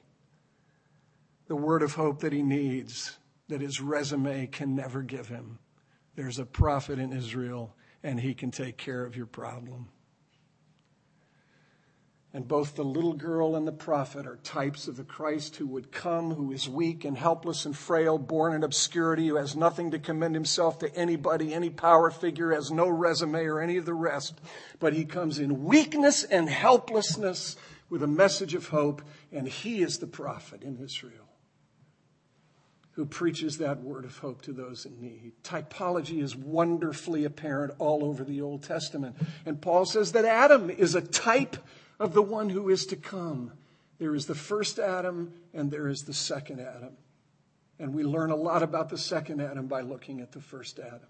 the 1.51 1.55
word 1.57 1.83
of 1.83 1.95
hope 1.95 2.21
that 2.21 2.31
he 2.31 2.41
needs, 2.41 3.17
that 3.49 3.59
his 3.59 3.81
resume 3.81 4.47
can 4.47 4.73
never 4.73 5.01
give 5.01 5.27
him. 5.27 5.59
There's 6.15 6.39
a 6.39 6.45
prophet 6.45 6.97
in 6.97 7.11
Israel, 7.11 7.75
and 8.01 8.17
he 8.17 8.33
can 8.33 8.51
take 8.51 8.77
care 8.77 9.03
of 9.03 9.17
your 9.17 9.25
problem. 9.25 9.89
And 12.33 12.47
both 12.47 12.77
the 12.77 12.85
little 12.85 13.11
girl 13.11 13.57
and 13.57 13.67
the 13.67 13.73
prophet 13.73 14.25
are 14.25 14.37
types 14.37 14.87
of 14.87 14.95
the 14.95 15.03
Christ 15.03 15.57
who 15.57 15.67
would 15.67 15.91
come, 15.91 16.35
who 16.35 16.53
is 16.53 16.69
weak 16.69 17.03
and 17.03 17.17
helpless 17.17 17.65
and 17.65 17.77
frail, 17.77 18.17
born 18.17 18.53
in 18.53 18.63
obscurity, 18.63 19.27
who 19.27 19.35
has 19.35 19.53
nothing 19.53 19.91
to 19.91 19.99
commend 19.99 20.35
himself 20.35 20.79
to 20.79 20.95
anybody, 20.95 21.53
any 21.53 21.69
power 21.69 22.11
figure, 22.11 22.53
has 22.53 22.71
no 22.71 22.87
resume 22.87 23.43
or 23.43 23.59
any 23.59 23.75
of 23.75 23.85
the 23.85 23.93
rest. 23.93 24.39
But 24.79 24.93
he 24.93 25.03
comes 25.03 25.37
in 25.37 25.65
weakness 25.65 26.23
and 26.23 26.47
helplessness 26.47 27.57
with 27.89 28.03
a 28.03 28.07
message 28.07 28.53
of 28.53 28.69
hope, 28.69 29.01
and 29.33 29.49
he 29.49 29.81
is 29.81 29.97
the 29.97 30.07
prophet 30.07 30.63
in 30.63 30.77
Israel 30.77 31.20
who 33.01 33.05
preaches 33.07 33.57
that 33.57 33.81
word 33.81 34.05
of 34.05 34.15
hope 34.19 34.43
to 34.43 34.53
those 34.53 34.85
in 34.85 35.01
need. 35.01 35.31
Typology 35.43 36.21
is 36.21 36.35
wonderfully 36.35 37.25
apparent 37.25 37.73
all 37.79 38.05
over 38.05 38.23
the 38.23 38.41
Old 38.41 38.61
Testament. 38.61 39.15
And 39.43 39.59
Paul 39.59 39.85
says 39.85 40.11
that 40.11 40.23
Adam 40.23 40.69
is 40.69 40.93
a 40.93 41.01
type 41.01 41.57
of 41.99 42.13
the 42.13 42.21
one 42.21 42.51
who 42.51 42.69
is 42.69 42.85
to 42.85 42.95
come. 42.95 43.53
There 43.97 44.13
is 44.13 44.27
the 44.27 44.35
first 44.35 44.77
Adam 44.77 45.33
and 45.51 45.71
there 45.71 45.87
is 45.87 46.03
the 46.03 46.13
second 46.13 46.59
Adam. 46.59 46.95
And 47.79 47.95
we 47.95 48.03
learn 48.03 48.29
a 48.29 48.35
lot 48.35 48.61
about 48.61 48.89
the 48.89 48.99
second 48.99 49.41
Adam 49.41 49.65
by 49.65 49.81
looking 49.81 50.21
at 50.21 50.31
the 50.31 50.39
first 50.39 50.77
Adam. 50.77 51.09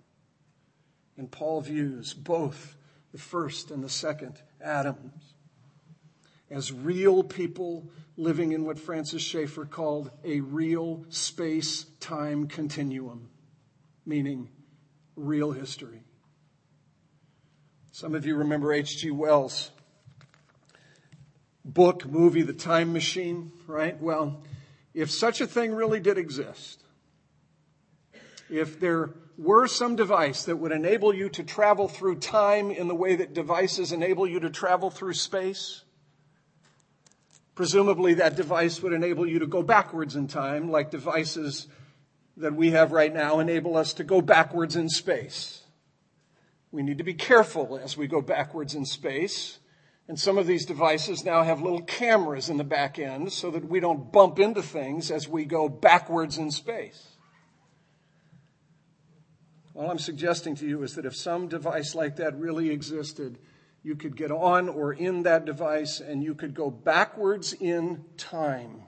And 1.18 1.30
Paul 1.30 1.60
views 1.60 2.14
both 2.14 2.78
the 3.12 3.18
first 3.18 3.70
and 3.70 3.84
the 3.84 3.90
second 3.90 4.42
Adams 4.62 5.34
as 6.50 6.72
real 6.72 7.22
people 7.22 7.90
living 8.22 8.52
in 8.52 8.66
what 8.66 8.78
Francis 8.78 9.24
Schaeffer 9.24 9.66
called 9.66 10.12
a 10.24 10.42
real 10.42 11.04
space 11.10 11.88
time 12.00 12.48
continuum, 12.48 13.28
meaning 14.06 14.48
real 15.16 15.52
history. 15.52 16.04
Some 17.92 18.14
of 18.14 18.24
you 18.24 18.36
remember 18.36 18.72
H.G. 18.72 19.10
Wells' 19.10 19.72
book, 21.66 22.06
movie, 22.06 22.44
The 22.44 22.54
Time 22.54 22.94
Machine, 22.94 23.52
right? 23.66 24.00
Well, 24.00 24.44
if 24.94 25.10
such 25.10 25.42
a 25.42 25.48
thing 25.48 25.74
really 25.74 26.00
did 26.00 26.20
exist, 26.20 26.84
if 28.52 28.80
there 28.80 29.16
were 29.36 29.66
some 29.66 29.96
device 29.96 30.44
that 30.44 30.58
would 30.58 30.72
enable 30.72 31.12
you 31.12 31.28
to 31.30 31.44
travel 31.44 31.88
through 31.88 32.20
time 32.20 32.70
in 32.70 32.88
the 32.88 32.94
way 32.94 33.16
that 33.16 33.34
devices 33.34 33.92
enable 33.92 34.28
you 34.28 34.40
to 34.42 34.52
travel 34.52 34.92
through 34.92 35.14
space, 35.14 35.84
Presumably, 37.56 38.14
that 38.16 38.36
device 38.36 38.82
would 38.82 38.94
enable 38.94 39.28
you 39.28 39.40
to 39.40 39.48
go 39.48 39.62
backwards 39.62 40.16
in 40.16 40.28
time, 40.28 40.72
like 40.72 40.90
devices 40.90 41.68
that 42.38 42.56
we 42.56 42.72
have 42.72 42.92
right 42.92 43.14
now 43.14 43.40
enable 43.40 43.76
us 43.76 43.94
to 43.94 44.04
go 44.04 44.22
backwards 44.22 44.76
in 44.76 44.90
space. 44.90 45.64
We 46.72 46.82
need 46.84 46.98
to 47.00 47.04
be 47.04 47.14
careful 47.14 47.78
as 47.78 47.98
we 47.98 48.08
go 48.08 48.22
backwards 48.22 48.74
in 48.76 48.86
space. 48.86 49.60
And 50.08 50.20
some 50.20 50.38
of 50.38 50.48
these 50.48 50.66
devices 50.66 51.24
now 51.24 51.44
have 51.44 51.62
little 51.62 51.82
cameras 51.82 52.50
in 52.50 52.58
the 52.58 52.64
back 52.64 52.98
end 53.00 53.32
so 53.32 53.52
that 53.52 53.66
we 53.66 53.80
don't 53.80 54.12
bump 54.12 54.40
into 54.40 54.62
things 54.62 55.12
as 55.12 55.28
we 55.28 55.46
go 55.46 55.70
backwards 55.70 56.38
in 56.38 56.52
space. 56.52 57.08
All 59.74 59.90
I'm 59.90 60.00
suggesting 60.00 60.56
to 60.56 60.68
you 60.68 60.84
is 60.84 60.96
that 60.96 61.06
if 61.06 61.16
some 61.16 61.48
device 61.48 61.96
like 61.96 62.18
that 62.18 62.38
really 62.38 62.72
existed, 62.72 63.38
you 63.84 63.96
could 63.96 64.16
get 64.16 64.32
on 64.32 64.70
or 64.70 64.94
in 64.94 65.24
that 65.24 65.46
device 65.46 66.00
and 66.00 66.24
you 66.24 66.36
could 66.36 66.54
go 66.54 66.70
backwards 66.70 67.54
in 67.54 68.04
time. 68.18 68.84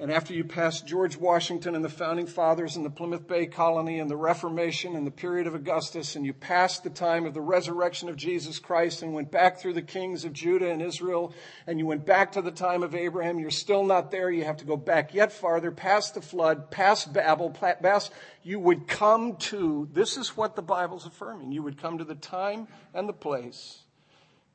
And 0.00 0.12
after 0.12 0.32
you 0.32 0.44
pass 0.44 0.80
George 0.80 1.16
Washington 1.16 1.74
and 1.74 1.84
the 1.84 1.88
founding 1.88 2.26
fathers 2.26 2.76
and 2.76 2.84
the 2.84 2.90
Plymouth 2.90 3.26
Bay 3.26 3.46
colony 3.46 3.98
and 3.98 4.08
the 4.08 4.16
Reformation 4.16 4.94
and 4.94 5.04
the 5.04 5.10
period 5.10 5.48
of 5.48 5.56
Augustus, 5.56 6.14
and 6.14 6.24
you 6.24 6.32
passed 6.32 6.84
the 6.84 6.90
time 6.90 7.24
of 7.24 7.34
the 7.34 7.40
resurrection 7.40 8.08
of 8.08 8.14
Jesus 8.14 8.60
Christ 8.60 9.02
and 9.02 9.12
went 9.12 9.32
back 9.32 9.58
through 9.58 9.72
the 9.72 9.82
kings 9.82 10.24
of 10.24 10.32
Judah 10.32 10.70
and 10.70 10.80
Israel, 10.80 11.34
and 11.66 11.80
you 11.80 11.86
went 11.86 12.06
back 12.06 12.32
to 12.32 12.42
the 12.42 12.52
time 12.52 12.84
of 12.84 12.94
Abraham, 12.94 13.40
you're 13.40 13.50
still 13.50 13.82
not 13.82 14.12
there. 14.12 14.30
You 14.30 14.44
have 14.44 14.58
to 14.58 14.64
go 14.64 14.76
back 14.76 15.14
yet 15.14 15.32
farther, 15.32 15.72
past 15.72 16.14
the 16.14 16.22
flood, 16.22 16.70
past 16.70 17.12
Babel, 17.12 17.50
past, 17.50 18.12
you 18.44 18.60
would 18.60 18.86
come 18.86 19.36
to, 19.36 19.88
this 19.92 20.16
is 20.16 20.36
what 20.36 20.54
the 20.54 20.62
Bible's 20.62 21.06
affirming, 21.06 21.50
you 21.50 21.64
would 21.64 21.80
come 21.80 21.98
to 21.98 22.04
the 22.04 22.14
time 22.14 22.68
and 22.94 23.08
the 23.08 23.12
place 23.12 23.82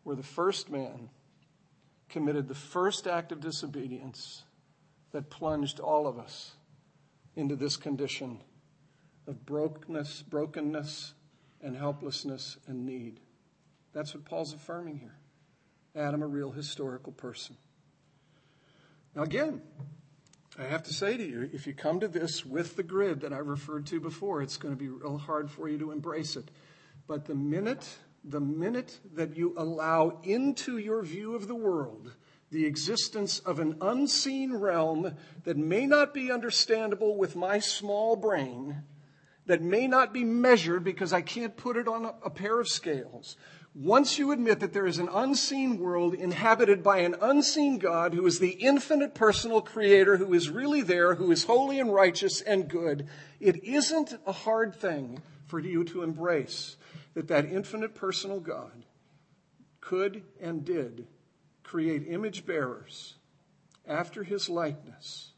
where 0.03 0.15
the 0.15 0.23
first 0.23 0.69
man 0.69 1.09
committed 2.07 2.47
the 2.47 2.55
first 2.55 3.07
act 3.07 3.33
of 3.33 3.41
disobedience 3.41 4.43
that 5.13 5.29
plunged 5.29 5.79
all 5.79 6.05
of 6.05 6.19
us 6.19 6.53
into 7.35 7.55
this 7.55 7.77
condition 7.77 8.39
of 9.27 9.45
brokenness, 9.45 10.23
brokenness 10.23 11.13
and 11.61 11.77
helplessness 11.77 12.57
and 12.67 12.85
need. 12.85 13.19
That's 13.93 14.13
what 14.13 14.25
Paul's 14.25 14.53
affirming 14.53 14.97
here. 14.97 15.15
Adam, 15.95 16.21
a 16.21 16.27
real 16.27 16.51
historical 16.51 17.13
person. 17.13 17.55
Now, 19.15 19.23
again, 19.23 19.61
I 20.57 20.63
have 20.63 20.83
to 20.83 20.93
say 20.93 21.17
to 21.17 21.23
you, 21.23 21.49
if 21.53 21.67
you 21.67 21.73
come 21.73 21.99
to 21.99 22.07
this 22.07 22.45
with 22.45 22.75
the 22.75 22.83
grid 22.83 23.21
that 23.21 23.33
I 23.33 23.37
referred 23.37 23.85
to 23.87 23.99
before, 23.99 24.41
it's 24.41 24.57
going 24.57 24.73
to 24.73 24.79
be 24.79 24.89
real 24.89 25.17
hard 25.17 25.49
for 25.49 25.69
you 25.69 25.77
to 25.79 25.91
embrace 25.91 26.35
it. 26.35 26.49
But 27.07 27.25
the 27.25 27.35
minute, 27.35 27.87
the 28.23 28.39
minute 28.39 28.99
that 29.13 29.37
you 29.37 29.53
allow 29.57 30.19
into 30.23 30.77
your 30.77 31.03
view 31.03 31.35
of 31.35 31.47
the 31.47 31.55
world 31.55 32.13
the 32.53 32.65
existence 32.65 33.39
of 33.39 33.59
an 33.59 33.75
unseen 33.81 34.53
realm 34.53 35.15
that 35.43 35.57
may 35.57 35.87
not 35.87 36.13
be 36.13 36.31
understandable 36.31 37.17
with 37.17 37.35
my 37.35 37.57
small 37.57 38.15
brain, 38.15 38.83
that 39.47 39.61
may 39.61 39.87
not 39.87 40.13
be 40.13 40.23
measured 40.23 40.83
because 40.83 41.11
I 41.11 41.21
can't 41.21 41.57
put 41.57 41.75
it 41.75 41.87
on 41.87 42.05
a, 42.23 42.29
pair 42.29 42.59
of 42.59 42.69
scales. 42.69 43.35
Once 43.73 44.19
you 44.19 44.31
admit 44.31 44.59
that 44.59 44.71
there 44.71 44.85
is 44.85 44.99
an 44.99 45.09
unseen 45.11 45.79
world 45.79 46.13
inhabited 46.13 46.83
by 46.83 46.99
an 46.99 47.15
unseen 47.19 47.79
God 47.79 48.13
who 48.13 48.25
is 48.27 48.37
the 48.37 48.51
infinite 48.51 49.15
personal 49.15 49.59
creator, 49.59 50.17
who 50.17 50.31
is 50.35 50.51
really 50.51 50.83
there, 50.83 51.15
who 51.15 51.31
is 51.31 51.45
holy 51.45 51.79
and 51.79 51.91
righteous 51.91 52.39
and 52.39 52.69
good, 52.69 53.07
it 53.39 53.63
isn't 53.63 54.15
a 54.27 54.31
hard 54.31 54.75
thing 54.75 55.23
for 55.47 55.59
you 55.59 55.83
to 55.85 56.03
embrace 56.03 56.77
that 57.15 57.27
that 57.29 57.45
infinite 57.45 57.95
personal 57.95 58.39
God 58.39 58.85
could 59.81 60.21
and 60.39 60.63
did 60.63 61.07
create 61.73 62.05
image 62.07 62.45
bearers 62.45 63.15
after 63.87 64.23
his 64.23 64.47
likeness, 64.47 65.31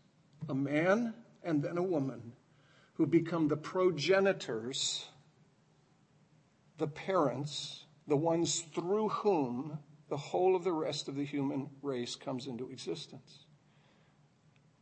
a 0.50 0.54
man 0.54 1.14
and 1.46 1.64
then 1.64 1.78
a 1.78 1.82
woman 1.82 2.34
who 2.96 3.06
become 3.06 3.48
the 3.48 3.56
progenitors, 3.56 5.06
the 6.78 6.88
parents, 6.88 7.86
the 8.06 8.18
ones 8.18 8.66
through 8.76 9.08
whom 9.08 9.80
the 10.10 10.18
whole 10.18 10.58
of 10.58 10.66
the 10.66 10.74
rest 10.74 11.08
of 11.08 11.16
the 11.16 11.24
human 11.24 11.70
race 11.82 12.18
comes 12.18 12.48
into 12.48 12.70
existence. 12.70 13.46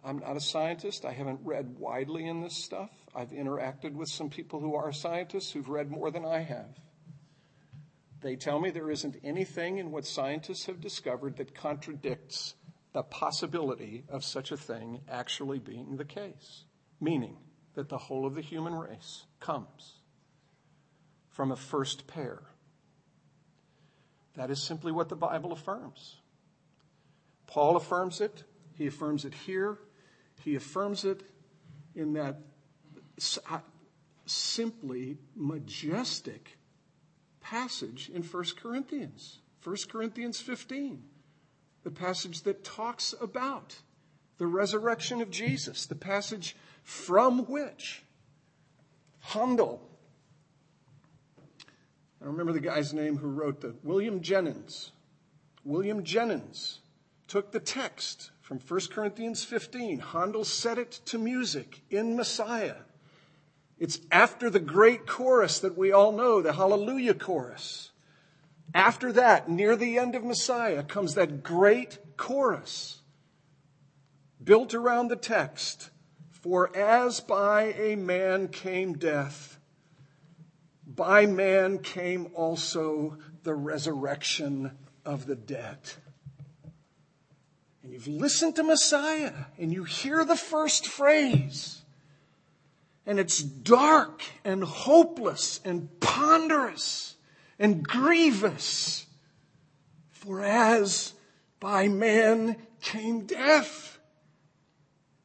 I'm 0.04 0.18
not 0.18 0.36
a 0.36 0.42
scientist. 0.42 1.06
I 1.06 1.12
haven't 1.12 1.42
read 1.44 1.78
widely 1.78 2.26
in 2.26 2.42
this 2.42 2.56
stuff. 2.56 2.90
I've 3.14 3.30
interacted 3.30 3.94
with 3.94 4.10
some 4.10 4.32
people 4.32 4.60
who 4.60 4.74
are 4.74 4.92
scientists 4.92 5.52
who've 5.52 5.70
read 5.70 5.92
more 5.92 6.10
than 6.10 6.26
I 6.26 6.40
have. 6.40 6.80
They 8.24 8.38
tell 8.38 8.62
me 8.62 8.72
there 8.72 8.90
isn't 8.90 9.18
anything 9.22 9.78
in 9.80 9.92
what 9.92 10.06
scientists 10.06 10.66
have 10.68 10.80
discovered 10.80 11.36
that 11.38 11.54
contradicts 11.54 12.56
the 12.94 13.04
possibility 13.04 14.06
of 14.08 14.24
such 14.24 14.52
a 14.52 14.58
thing 14.58 15.02
actually 15.10 15.60
being 15.60 15.98
the 15.98 16.06
case. 16.06 16.64
Meaning 17.02 17.36
that 17.74 17.90
the 17.90 17.98
whole 17.98 18.26
of 18.26 18.36
the 18.36 18.42
human 18.42 18.76
race 18.76 19.26
comes 19.42 19.96
from 21.28 21.52
a 21.52 21.58
first 21.58 22.08
pair. 22.08 22.44
That 24.36 24.50
is 24.50 24.62
simply 24.62 24.94
what 24.94 25.10
the 25.10 25.18
Bible 25.18 25.52
affirms. 25.52 26.16
Paul 27.46 27.76
affirms 27.76 28.22
it. 28.22 28.46
He 28.78 28.88
affirms 28.88 29.26
it 29.26 29.34
here. 29.34 29.80
He 30.44 30.56
affirms 30.56 31.04
it 31.04 31.24
in 31.94 32.14
that 32.14 32.38
uh, 33.50 33.60
simply 34.26 35.18
majestic 35.36 36.58
passage 37.44 38.10
in 38.14 38.24
1 38.24 38.44
Corinthians, 38.60 39.40
1 39.64 39.76
Corinthians 39.92 40.42
15, 40.42 41.04
the 41.84 41.92
passage 41.92 42.42
that 42.42 42.64
talks 42.64 43.14
about 43.22 43.76
the 44.38 44.48
resurrection 44.48 45.22
of 45.22 45.30
Jesus, 45.30 45.86
the 45.86 45.96
passage 45.96 46.56
from 46.84 47.46
which 47.46 48.04
Handel, 49.20 49.82
I 52.22 52.26
remember 52.26 52.54
the 52.54 52.60
guy's 52.62 52.94
name 52.94 53.18
who 53.18 53.28
wrote 53.28 53.62
the, 53.62 53.76
William 53.84 54.22
Jennings. 54.22 54.92
William 55.66 56.04
Jennings 56.04 56.80
took 57.28 57.52
the 57.52 57.60
text 57.60 58.32
from 58.42 58.60
1 58.60 58.80
Corinthians 58.92 59.44
15. 59.44 60.00
Handel 60.00 60.46
set 60.46 60.78
it 60.78 60.92
to 61.06 61.18
music 61.18 61.82
in 61.90 62.16
Messiah. 62.16 62.76
It's 63.84 64.00
after 64.14 64.50
the 64.50 64.62
great 64.62 65.06
chorus 65.06 65.60
that 65.60 65.78
we 65.78 65.92
all 65.92 66.14
know, 66.14 66.42
the 66.42 66.54
Hallelujah 66.54 67.16
chorus. 67.16 67.92
After 68.74 69.12
that, 69.12 69.50
near 69.50 69.76
the 69.76 69.98
end 69.98 70.16
of 70.16 70.24
Messiah, 70.24 70.84
comes 70.84 71.16
that 71.16 71.44
great 71.44 72.00
chorus 72.16 73.02
built 74.42 74.74
around 74.74 75.10
the 75.10 75.18
text. 75.18 75.90
For 76.32 76.74
as 76.74 77.20
by 77.20 77.74
a 77.74 77.98
man 77.98 78.48
came 78.48 78.94
death, 78.94 79.60
by 80.88 81.26
man 81.26 81.80
came 81.80 82.30
also 82.34 83.18
the 83.44 83.54
resurrection 83.54 84.78
of 85.04 85.26
the 85.26 85.36
dead. 85.36 85.80
And 87.84 87.92
you've 87.92 88.08
listened 88.08 88.56
to 88.56 88.64
Messiah 88.64 89.34
and 89.58 89.74
you 89.74 89.84
hear 89.84 90.24
the 90.24 90.38
first 90.38 90.88
phrase. 90.88 91.83
And 93.06 93.20
it's 93.20 93.42
dark 93.42 94.24
and 94.46 94.64
hopeless 94.64 95.60
and 95.66 95.90
ponderous 96.00 97.16
and 97.60 97.86
grievous. 97.86 99.06
For 100.12 100.42
as 100.42 101.14
by 101.60 101.88
man 101.90 102.56
came 102.82 103.26
death. 103.26 104.00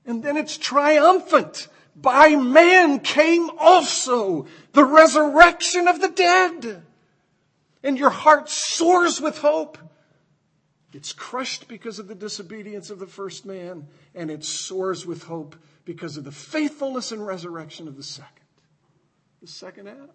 And 0.05 0.23
then 0.23 0.37
it's 0.37 0.57
triumphant 0.57 1.69
by 1.95 2.37
man 2.37 3.01
came 3.01 3.51
also 3.59 4.47
the 4.73 4.85
resurrection 4.85 5.89
of 5.89 6.01
the 6.01 6.09
dead. 6.09 6.83
And 7.83 7.99
your 7.99 8.11
heart 8.11 8.49
soars 8.49 9.21
with 9.21 9.39
hope. 9.39 9.79
It's 10.93 11.13
crushed 11.13 11.69
because 11.69 11.99
of 11.99 12.09
the 12.09 12.15
disobedience 12.15 12.91
of 12.91 12.99
the 12.99 13.07
first 13.07 13.45
man, 13.45 13.89
and 14.15 14.31
it 14.31 14.45
soars 14.45 15.05
with 15.05 15.25
hope 15.25 15.55
because 15.89 16.19
of 16.19 16.25
the 16.25 16.31
faithfulness 16.31 17.13
and 17.13 17.27
resurrection 17.27 17.89
of 17.89 17.97
the 17.97 18.03
second. 18.03 18.45
The 19.41 19.47
second 19.47 19.89
Adam. 19.89 20.11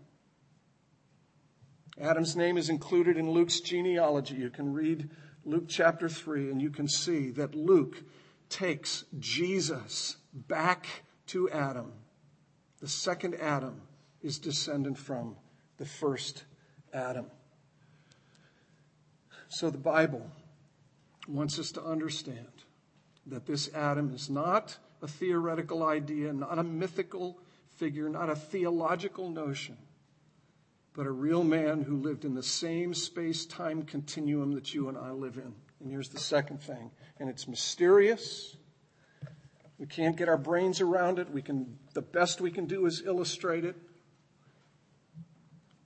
Adam's 2.00 2.36
name 2.36 2.60
is 2.60 2.70
included 2.70 3.18
in 3.18 3.32
Luke's 3.32 3.60
genealogy. 3.60 4.36
You 4.36 4.52
can 4.52 4.72
read 4.72 5.10
Luke 5.46 5.66
chapter 5.68 6.08
3, 6.08 6.52
and 6.52 6.62
you 6.62 6.70
can 6.70 6.88
see 6.88 7.32
that 7.32 7.56
Luke 7.56 8.04
takes 8.50 9.06
Jesus 9.18 10.18
back 10.32 10.86
to 11.28 11.50
Adam. 11.50 11.92
The 12.80 12.88
second 12.88 13.34
Adam 13.42 13.82
is 14.22 14.38
descendant 14.38 15.00
from 15.00 15.38
the 15.78 15.88
first 15.88 16.44
Adam. 16.94 17.26
So 19.50 19.72
the 19.72 19.80
Bible 19.80 20.30
wants 21.28 21.58
us 21.58 21.72
to 21.72 21.84
understand 21.84 22.62
that 23.26 23.48
this 23.48 23.74
Adam 23.74 24.14
is 24.14 24.30
not 24.30 24.78
a 25.04 25.08
theoretical 25.08 25.84
idea, 25.84 26.34
not 26.34 26.58
a 26.58 26.64
mythical 26.64 27.38
figure, 27.76 28.10
not 28.10 28.30
a 28.30 28.36
theological 28.36 29.30
notion, 29.30 29.78
but 30.96 31.06
a 31.06 31.12
real 31.12 31.44
man 31.44 31.84
who 31.84 31.98
lived 31.98 32.26
in 32.26 32.34
the 32.34 32.44
same 32.44 32.94
space 32.94 33.46
time 33.46 33.84
continuum 33.84 34.54
that 34.54 34.74
you 34.74 34.90
and 34.90 34.98
I 34.98 35.12
live 35.12 35.38
in. 35.38 35.54
And 35.80 35.92
here's 35.92 36.10
the 36.10 36.20
second 36.20 36.62
thing, 36.62 36.90
and 37.20 37.30
it's 37.30 37.48
mysterious 37.48 38.56
we 39.84 39.88
can't 39.88 40.16
get 40.16 40.30
our 40.30 40.38
brains 40.38 40.80
around 40.80 41.20
it. 41.20 41.30
We 41.30 41.42
can, 41.42 41.78
the 41.94 42.02
best 42.02 42.40
we 42.40 42.52
can 42.52 42.68
do 42.68 42.86
is 42.86 43.04
illustrate 43.06 43.66
it. 43.66 43.76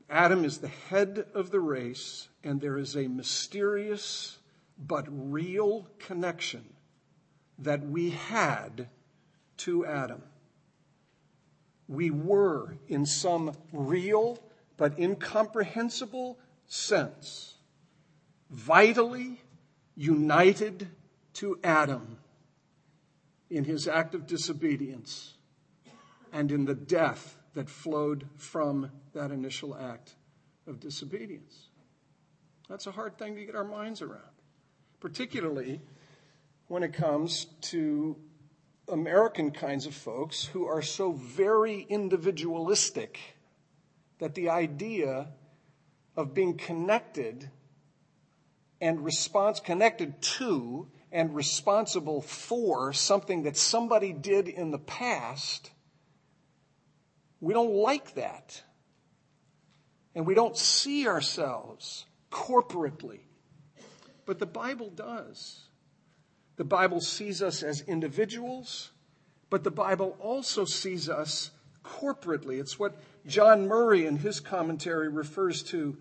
Adam 0.07 0.45
is 0.45 0.59
the 0.59 0.67
head 0.67 1.25
of 1.33 1.49
the 1.49 1.59
race, 1.59 2.27
and 2.43 2.61
there 2.61 2.77
is 2.77 2.95
a 2.95 3.07
mysterious 3.07 4.37
but 4.77 5.07
real 5.09 5.87
connection 5.97 6.63
that 7.57 7.83
we 7.89 8.11
had 8.11 8.87
to 9.57 9.85
Adam. 9.85 10.21
We 11.87 12.11
were, 12.11 12.77
in 12.87 13.05
some 13.05 13.53
real 13.71 14.39
but 14.75 14.99
incomprehensible 14.99 16.37
sense, 16.67 17.55
vitally 18.49 19.41
united 19.95 20.87
to 21.33 21.59
Adam 21.63 22.17
in 23.49 23.63
his 23.63 23.87
act 23.87 24.13
of 24.13 24.27
disobedience 24.27 25.33
and 26.33 26.51
in 26.51 26.65
the 26.65 26.75
death 26.75 27.37
that 27.53 27.69
flowed 27.69 28.27
from 28.35 28.91
that 29.13 29.31
initial 29.31 29.75
act 29.75 30.15
of 30.67 30.79
disobedience. 30.79 31.69
That's 32.69 32.85
a 32.85 32.91
hard 32.91 33.17
thing 33.17 33.35
to 33.35 33.45
get 33.45 33.55
our 33.55 33.63
minds 33.63 34.01
around, 34.01 34.21
particularly 34.99 35.81
when 36.67 36.83
it 36.83 36.93
comes 36.93 37.45
to 37.61 38.17
American 38.89 39.51
kinds 39.51 39.85
of 39.85 39.93
folks 39.93 40.45
who 40.45 40.65
are 40.65 40.81
so 40.81 41.11
very 41.11 41.85
individualistic 41.89 43.19
that 44.19 44.33
the 44.35 44.49
idea 44.49 45.27
of 46.15 46.33
being 46.33 46.57
connected 46.57 47.49
and 48.79 49.03
response 49.03 49.59
connected 49.59 50.21
to 50.21 50.87
and 51.11 51.35
responsible 51.35 52.21
for 52.21 52.93
something 52.93 53.43
that 53.43 53.57
somebody 53.57 54.13
did 54.13 54.47
in 54.47 54.71
the 54.71 54.79
past, 54.79 55.71
we 57.39 57.53
don't 57.53 57.73
like 57.73 58.15
that. 58.15 58.63
And 60.15 60.25
we 60.25 60.33
don't 60.33 60.57
see 60.57 61.07
ourselves 61.07 62.05
corporately. 62.31 63.19
But 64.25 64.39
the 64.39 64.47
Bible 64.47 64.89
does. 64.89 65.66
The 66.57 66.63
Bible 66.63 66.99
sees 66.99 67.41
us 67.41 67.63
as 67.63 67.81
individuals, 67.81 68.91
but 69.49 69.63
the 69.63 69.71
Bible 69.71 70.17
also 70.19 70.65
sees 70.65 71.07
us 71.07 71.51
corporately. 71.83 72.59
It's 72.59 72.77
what 72.77 72.97
John 73.25 73.67
Murray 73.67 74.05
in 74.05 74.17
his 74.17 74.39
commentary 74.39 75.07
refers 75.07 75.63
to 75.63 75.97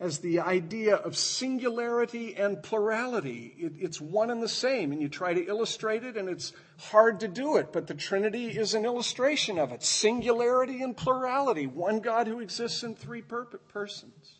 as 0.00 0.20
the 0.20 0.40
idea 0.40 0.94
of 0.94 1.16
singularity 1.16 2.36
and 2.36 2.62
plurality. 2.62 3.54
It, 3.58 3.72
it's 3.78 4.00
one 4.00 4.30
and 4.30 4.40
the 4.40 4.48
same, 4.48 4.92
and 4.92 5.02
you 5.02 5.08
try 5.08 5.34
to 5.34 5.44
illustrate 5.44 6.04
it, 6.04 6.16
and 6.16 6.28
it's 6.28 6.52
hard 6.78 7.20
to 7.20 7.28
do 7.28 7.56
it, 7.56 7.72
but 7.72 7.88
the 7.88 7.94
Trinity 7.94 8.46
is 8.46 8.74
an 8.74 8.84
illustration 8.84 9.58
of 9.58 9.72
it. 9.72 9.82
Singularity 9.82 10.82
and 10.82 10.96
plurality, 10.96 11.66
one 11.66 11.98
God 11.98 12.28
who 12.28 12.38
exists 12.38 12.84
in 12.84 12.94
three 12.94 13.22
per- 13.22 13.44
persons. 13.44 14.37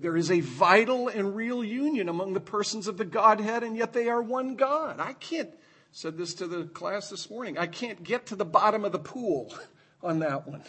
There 0.00 0.16
is 0.16 0.30
a 0.30 0.40
vital 0.40 1.08
and 1.08 1.36
real 1.36 1.62
union 1.62 2.08
among 2.08 2.32
the 2.32 2.40
persons 2.40 2.88
of 2.88 2.96
the 2.96 3.04
Godhead, 3.04 3.62
and 3.62 3.76
yet 3.76 3.92
they 3.92 4.08
are 4.08 4.22
one 4.22 4.56
God. 4.56 4.98
I 4.98 5.12
can't, 5.12 5.50
said 5.92 6.16
this 6.16 6.32
to 6.34 6.46
the 6.46 6.64
class 6.64 7.10
this 7.10 7.28
morning, 7.28 7.58
I 7.58 7.66
can't 7.66 8.02
get 8.02 8.26
to 8.26 8.36
the 8.36 8.46
bottom 8.46 8.86
of 8.86 8.92
the 8.92 8.98
pool 8.98 9.54
on 10.02 10.20
that 10.20 10.48
one. 10.48 10.64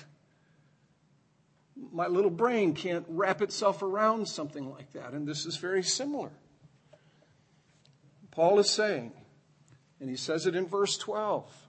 My 1.94 2.08
little 2.08 2.30
brain 2.30 2.74
can't 2.74 3.06
wrap 3.08 3.42
itself 3.42 3.82
around 3.82 4.28
something 4.28 4.70
like 4.70 4.92
that, 4.94 5.14
and 5.14 5.26
this 5.26 5.46
is 5.46 5.56
very 5.56 5.82
similar. 5.82 6.32
Paul 8.32 8.60
is 8.60 8.70
saying, 8.70 9.14
and 10.02 10.10
he 10.10 10.18
says 10.18 10.46
it 10.46 10.56
in 10.56 10.68
verse 10.68 10.98
12 10.98 11.61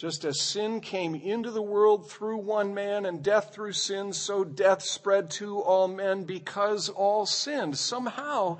just 0.00 0.24
as 0.24 0.40
sin 0.40 0.80
came 0.80 1.14
into 1.14 1.50
the 1.50 1.60
world 1.60 2.10
through 2.10 2.38
one 2.38 2.72
man 2.72 3.04
and 3.04 3.22
death 3.22 3.52
through 3.52 3.74
sin, 3.74 4.14
so 4.14 4.42
death 4.42 4.80
spread 4.80 5.30
to 5.30 5.60
all 5.60 5.88
men 5.88 6.24
because 6.24 6.88
all 6.88 7.26
sinned. 7.26 7.76
Somehow, 7.76 8.56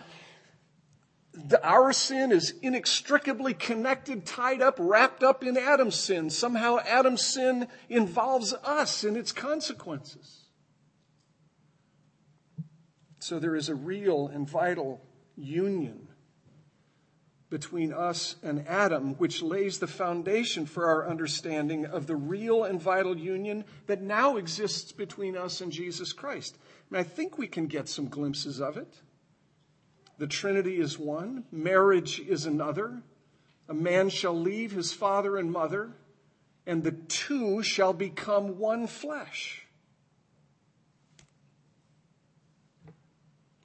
the, 1.32 1.59
our 1.66 1.95
sin 1.95 2.30
is 2.30 2.53
inextricably 2.61 3.55
connected, 3.55 4.26
tied 4.26 4.61
up, 4.61 4.76
wrapped 4.78 5.22
up 5.22 5.43
in 5.43 5.57
Adam's 5.57 5.95
sin. 5.95 6.28
Somehow, 6.28 6.76
Adam's 6.80 7.24
sin 7.24 7.68
involves 7.88 8.53
us 8.62 9.03
in 9.03 9.16
its 9.16 9.32
consequences. 9.32 10.45
So, 13.18 13.38
there 13.38 13.57
is 13.57 13.70
a 13.70 13.74
real 13.74 14.28
and 14.28 14.47
vital 14.47 15.01
union 15.36 16.10
between 17.51 17.92
us 17.92 18.36
and 18.44 18.66
Adam, 18.68 19.14
which 19.14 19.42
lays 19.42 19.80
the 19.80 19.86
foundation 19.88 20.66
for 20.66 20.86
our 20.86 21.09
understanding 21.09 21.84
of 21.84 22.07
the 22.07 22.14
real 22.14 22.62
and 22.62 22.80
vital 22.80 23.18
union 23.18 23.64
that 23.86 24.01
now 24.01 24.36
exists 24.36 24.92
between 24.92 25.36
us 25.36 25.61
and 25.61 25.72
Jesus 25.72 26.12
Christ. 26.12 26.57
And 26.88 26.98
I 26.98 27.03
think 27.03 27.36
we 27.36 27.48
can 27.48 27.66
get 27.66 27.88
some 27.88 28.07
glimpses 28.07 28.61
of 28.61 28.76
it. 28.76 29.01
The 30.18 30.28
Trinity 30.28 30.78
is 30.78 30.98
one, 30.98 31.44
marriage 31.51 32.20
is 32.20 32.46
another. 32.46 33.03
A 33.68 33.74
man 33.74 34.11
shall 34.11 34.38
leave 34.38 34.72
his 34.72 34.92
father 34.92 35.36
and 35.36 35.51
mother, 35.51 35.90
and 36.66 36.84
the 36.84 36.92
two 36.92 37.62
shall 37.62 37.92
become 37.92 38.59
one 38.59 38.86
flesh. 38.86 39.60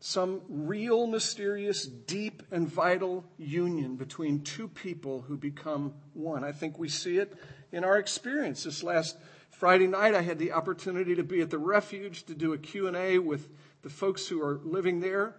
Some 0.06 0.40
real, 0.48 1.08
mysterious, 1.08 1.88
deep, 1.88 2.44
and 2.52 2.68
vital 2.68 3.26
union 3.40 3.96
between 3.96 4.40
two 4.44 4.68
people 4.68 5.22
who 5.22 5.36
become 5.36 5.96
one. 6.14 6.44
I 6.44 6.52
think 6.52 6.78
we 6.78 6.90
see 6.90 7.18
it 7.18 7.34
in 7.72 7.84
our 7.84 7.98
experience. 7.98 8.66
This 8.66 8.84
last 8.84 9.18
Friday 9.50 9.88
night, 9.88 10.14
I 10.14 10.22
had 10.22 10.38
the 10.38 10.52
opportunity 10.52 11.16
to 11.16 11.24
be 11.24 11.42
at 11.42 11.50
the 11.50 11.58
refuge 11.58 12.26
to 12.26 12.36
do 12.36 12.54
a 12.54 12.58
Q&A 12.60 13.18
with 13.18 13.50
the 13.82 13.90
folks 13.90 14.28
who 14.28 14.44
are 14.44 14.60
living 14.64 15.00
there. 15.00 15.38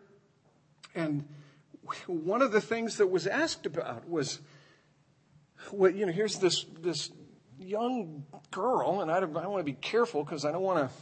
And 0.96 1.28
one 2.08 2.42
of 2.42 2.50
the 2.50 2.60
things 2.60 2.96
that 2.96 3.06
was 3.06 3.28
asked 3.28 3.66
about 3.66 4.08
was, 4.08 4.40
well, 5.70 5.92
you 5.92 6.06
know, 6.06 6.12
here's 6.12 6.40
this, 6.40 6.64
this 6.80 7.12
young 7.56 8.24
girl, 8.50 9.00
and 9.00 9.12
I, 9.12 9.18
I 9.18 9.46
want 9.46 9.60
to 9.60 9.62
be 9.62 9.74
careful 9.74 10.24
because 10.24 10.44
I 10.44 10.50
don't 10.50 10.62
want 10.62 10.88
to 10.88 10.94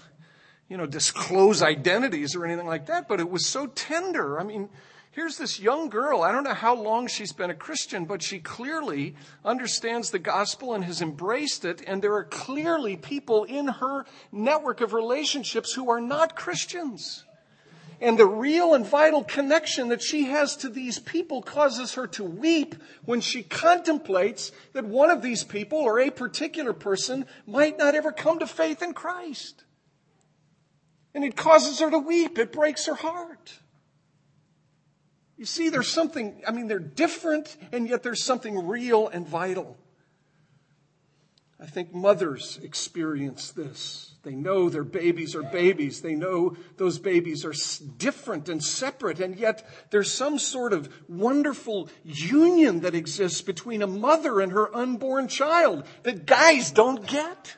you 0.69 0.77
know, 0.77 0.87
disclose 0.87 1.63
identities 1.63 2.35
or 2.35 2.45
anything 2.45 2.67
like 2.67 2.87
that, 2.87 3.09
but 3.09 3.21
it 3.21 3.31
was 3.31 3.47
so 3.47 3.67
tender. 3.67 4.41
I 4.41 4.45
mean, 4.45 4.69
here's 5.11 5.37
this 5.37 5.61
young 5.61 5.89
girl. 5.89 6.23
I 6.23 6.33
don't 6.33 6.45
know 6.45 6.55
how 6.55 6.75
long 6.75 7.07
she's 7.07 7.33
been 7.33 7.51
a 7.51 7.55
Christian, 7.55 8.05
but 8.05 8.23
she 8.23 8.39
clearly 8.39 9.15
understands 9.45 10.11
the 10.11 10.19
gospel 10.19 10.75
and 10.75 10.85
has 10.85 11.03
embraced 11.03 11.65
it. 11.65 11.83
And 11.87 12.03
there 12.03 12.15
are 12.15 12.25
clearly 12.25 12.97
people 12.97 13.45
in 13.45 13.69
her 13.69 14.07
network 14.33 14.81
of 14.81 14.93
relationships 14.93 15.73
who 15.73 15.91
are 15.91 16.01
not 16.01 16.37
Christians. 16.37 17.25
And 18.01 18.19
the 18.19 18.27
real 18.27 18.75
and 18.75 18.87
vital 18.87 19.23
connection 19.23 19.89
that 19.89 20.03
she 20.03 20.25
has 20.25 20.57
to 20.57 20.69
these 20.69 20.99
people 20.99 21.43
causes 21.43 21.95
her 21.95 22.07
to 22.09 22.25
weep 22.25 22.75
when 23.05 23.21
she 23.21 23.43
contemplates 23.43 24.51
that 24.73 24.85
one 24.85 25.11
of 25.11 25.23
these 25.23 25.45
people 25.45 25.79
or 25.79 26.01
a 26.01 26.11
particular 26.11 26.73
person 26.73 27.27
might 27.47 27.79
not 27.79 27.95
ever 27.95 28.13
come 28.13 28.41
to 28.41 28.47
faith 28.47 28.83
in 28.83 28.95
Christ. 28.95 29.64
And 31.15 31.25
it 31.25 31.37
causes 31.37 31.81
her 31.81 31.91
to 31.91 31.99
weep. 31.99 32.39
It 32.39 32.53
breaks 32.53 32.87
her 32.87 32.95
heart. 32.95 33.59
You 35.37 35.45
see, 35.45 35.69
there's 35.69 35.89
something, 35.89 36.43
I 36.47 36.53
mean, 36.53 36.69
they're 36.69 36.79
different, 36.79 37.57
and 37.73 37.89
yet 37.89 38.03
there's 38.03 38.23
something 38.23 38.67
real 38.67 39.09
and 39.09 39.27
vital. 39.27 39.77
I 41.61 41.67
think 41.67 41.95
mothers 41.95 42.59
experience 42.63 43.51
this. 43.51 44.15
They 44.23 44.35
know 44.35 44.69
their 44.69 44.85
babies 44.85 45.35
are 45.35 45.43
babies. 45.43 46.03
They 46.03 46.15
know 46.15 46.57
those 46.77 46.99
babies 46.99 47.45
are 47.45 47.55
different 47.97 48.49
and 48.49 48.63
separate, 48.63 49.21
and 49.21 49.37
yet 49.37 49.67
there's 49.91 50.13
some 50.13 50.39
sort 50.39 50.73
of 50.73 50.89
wonderful 51.09 51.89
union 52.05 52.81
that 52.81 52.95
exists 52.95 53.41
between 53.41 53.83
a 53.83 53.87
mother 53.87 54.41
and 54.41 54.53
her 54.53 54.75
unborn 54.75 55.29
child 55.29 55.85
that 56.03 56.27
guys 56.27 56.71
don't 56.71 57.07
get. 57.07 57.57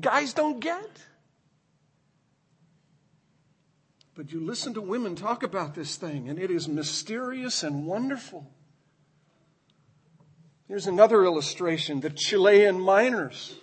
Guys 0.00 0.34
don't 0.34 0.60
get. 0.60 0.90
But 4.14 4.32
you 4.32 4.40
listen 4.40 4.74
to 4.74 4.80
women 4.80 5.16
talk 5.16 5.42
about 5.42 5.74
this 5.74 5.96
thing, 5.96 6.28
and 6.28 6.38
it 6.38 6.50
is 6.50 6.68
mysterious 6.68 7.62
and 7.62 7.86
wonderful. 7.86 8.50
Here's 10.68 10.86
another 10.86 11.24
illustration 11.24 12.00
the 12.00 12.10
Chilean 12.10 12.80
miners. 12.80 13.56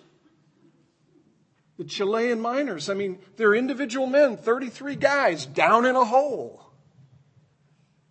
The 1.78 1.86
Chilean 1.86 2.40
miners, 2.40 2.90
I 2.90 2.94
mean, 2.94 3.18
they're 3.38 3.56
individual 3.56 4.06
men, 4.06 4.38
33 4.38 4.96
guys 4.98 5.46
down 5.48 5.86
in 5.86 5.96
a 5.96 6.06
hole. 6.06 6.62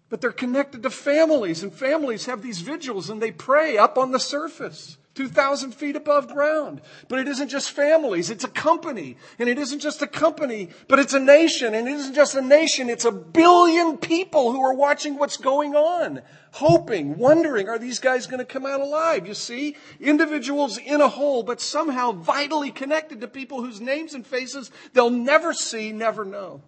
But 0.08 0.20
they're 0.20 0.32
connected 0.32 0.82
to 0.82 0.90
families, 0.90 1.62
and 1.62 1.72
families 1.72 2.26
have 2.26 2.42
these 2.42 2.62
vigils 2.62 3.10
and 3.10 3.22
they 3.22 3.30
pray 3.30 3.78
up 3.78 3.96
on 3.96 4.10
the 4.10 4.18
surface. 4.18 4.96
2,000 5.14 5.74
feet 5.74 5.96
above 5.96 6.32
ground. 6.32 6.80
But 7.08 7.18
it 7.18 7.28
isn't 7.28 7.48
just 7.48 7.72
families, 7.72 8.30
it's 8.30 8.44
a 8.44 8.48
company. 8.48 9.16
And 9.38 9.48
it 9.48 9.58
isn't 9.58 9.80
just 9.80 10.02
a 10.02 10.06
company, 10.06 10.68
but 10.88 10.98
it's 10.98 11.14
a 11.14 11.20
nation. 11.20 11.74
And 11.74 11.88
it 11.88 11.92
isn't 11.92 12.14
just 12.14 12.34
a 12.34 12.40
nation, 12.40 12.88
it's 12.88 13.04
a 13.04 13.12
billion 13.12 13.98
people 13.98 14.52
who 14.52 14.62
are 14.62 14.74
watching 14.74 15.18
what's 15.18 15.36
going 15.36 15.74
on, 15.74 16.22
hoping, 16.52 17.18
wondering, 17.18 17.68
are 17.68 17.78
these 17.78 17.98
guys 17.98 18.26
going 18.28 18.38
to 18.38 18.44
come 18.44 18.64
out 18.64 18.80
alive? 18.80 19.26
You 19.26 19.34
see, 19.34 19.76
individuals 19.98 20.78
in 20.78 21.00
a 21.00 21.08
whole, 21.08 21.42
but 21.42 21.60
somehow 21.60 22.12
vitally 22.12 22.70
connected 22.70 23.20
to 23.20 23.28
people 23.28 23.62
whose 23.62 23.80
names 23.80 24.14
and 24.14 24.24
faces 24.24 24.70
they'll 24.92 25.10
never 25.10 25.52
see, 25.52 25.90
never 25.90 26.24
know. 26.24 26.62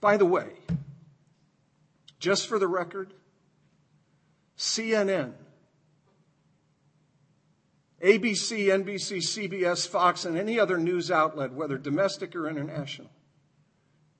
By 0.00 0.16
the 0.16 0.24
way, 0.24 0.48
just 2.18 2.48
for 2.48 2.58
the 2.58 2.66
record, 2.66 3.12
CNN 4.56 5.34
ABC, 8.02 8.66
NBC, 8.66 9.18
CBS, 9.18 9.86
Fox, 9.86 10.24
and 10.24 10.38
any 10.38 10.58
other 10.58 10.78
news 10.78 11.10
outlet, 11.10 11.52
whether 11.52 11.76
domestic 11.76 12.34
or 12.34 12.48
international, 12.48 13.10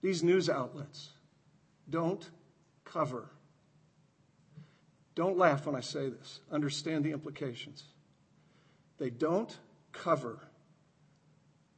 these 0.03 0.23
news 0.23 0.51
outlets 0.51 1.11
don't 1.89 2.29
cover. 2.85 3.31
Don't 5.15 5.39
laugh 5.39 5.67
when 5.67 5.75
I 5.75 5.81
say 5.81 6.09
this. 6.09 6.41
Understand 6.53 7.05
the 7.05 7.13
implications. 7.13 7.85
They 8.99 9.11
don't 9.11 9.57
cover 9.93 10.39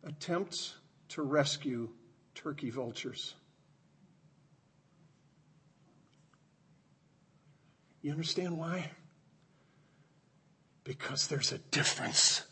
attempts 0.05 0.74
to 1.11 1.22
rescue 1.22 1.88
turkey 2.34 2.70
vultures. 2.70 3.34
You 8.03 8.11
understand 8.11 8.59
why? 8.59 8.90
Because 10.85 11.28
there's 11.28 11.53
a 11.53 11.59
difference. 11.59 12.43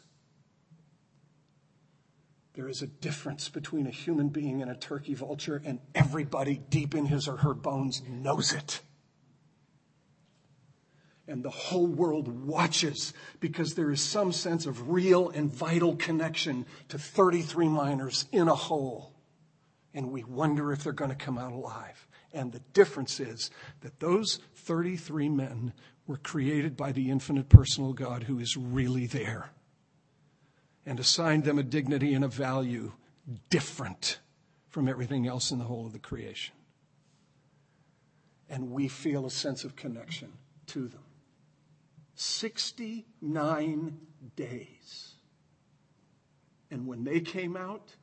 There 2.55 2.69
is 2.69 2.83
a 2.83 2.87
difference 2.87 3.49
between 3.49 3.87
a 3.87 3.91
human 3.91 4.29
being 4.29 4.63
and 4.63 4.71
a 4.71 4.75
turkey 4.75 5.15
vulture, 5.15 5.63
and 5.65 5.81
everybody 5.95 6.61
deep 6.69 6.95
in 6.95 7.07
his 7.07 7.27
or 7.29 7.39
her 7.39 7.55
bones 7.55 8.03
knows 8.09 8.53
it. 8.53 8.81
And 11.27 11.45
the 11.45 11.51
whole 11.51 11.87
world 11.87 12.27
watches 12.45 13.15
because 13.39 13.75
there 13.75 13.93
is 13.93 14.01
some 14.01 14.33
sense 14.33 14.67
of 14.67 14.91
real 14.91 15.29
and 15.29 15.53
vital 15.53 15.95
connection 15.95 16.67
to 16.89 16.99
33 16.99 17.69
miners 17.69 18.25
in 18.33 18.49
a 18.49 18.55
hole. 18.55 19.15
And 19.95 20.11
we 20.11 20.25
wonder 20.25 20.73
if 20.73 20.83
they're 20.83 20.93
going 20.93 21.11
to 21.11 21.17
come 21.17 21.39
out 21.39 21.53
alive. 21.53 22.09
And 22.33 22.53
the 22.53 22.61
difference 22.73 23.21
is 23.21 23.51
that 23.81 24.01
those 24.01 24.39
33 24.55 25.29
men 25.29 25.73
were 26.07 26.17
created 26.17 26.77
by 26.77 26.93
the 26.93 27.11
infinite 27.11 27.49
personal 27.49 27.93
God 27.93 28.25
who 28.25 28.39
is 28.39 28.57
really 28.57 29.07
there. 29.07 29.51
and 30.87 30.99
assigned 30.99 31.45
them 31.45 31.59
a 31.59 31.63
dignity 31.63 32.15
and 32.15 32.25
a 32.25 32.29
value 32.29 32.93
different 33.49 34.19
from 34.69 34.89
everything 34.89 35.27
else 35.27 35.51
in 35.51 35.59
the 35.59 35.65
whole 35.65 35.87
of 35.87 35.93
the 35.93 35.99
creation. 35.99 36.55
And 38.49 38.71
we 38.71 38.89
feel 38.89 39.27
a 39.27 39.31
sense 39.31 39.63
of 39.65 39.77
connection 39.77 40.33
to 40.69 40.89
them. 40.89 41.03
69 42.15 43.99
days. 44.37 45.15
And 46.71 46.87
when 46.87 47.05
they 47.05 47.21
came 47.21 47.57
out, 47.57 47.95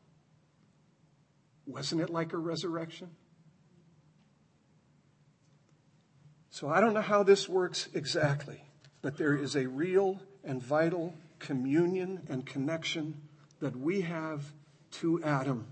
wasn't 1.65 2.01
it 2.01 2.09
like 2.09 2.33
a 2.33 2.37
resurrection? 2.37 3.09
So 6.59 6.69
I 6.69 6.79
don't 6.81 6.95
know 6.95 7.01
how 7.01 7.21
this 7.21 7.47
works 7.47 7.87
exactly, 7.93 8.59
but 9.03 9.15
there 9.15 9.35
is 9.35 9.55
a 9.55 9.67
real 9.67 10.19
and 10.43 10.59
vital 10.59 11.13
communion 11.37 12.25
and 12.29 12.43
connection 12.47 13.21
that 13.59 13.75
we 13.75 14.01
have 14.01 14.43
to 14.93 15.21
Adam, 15.23 15.67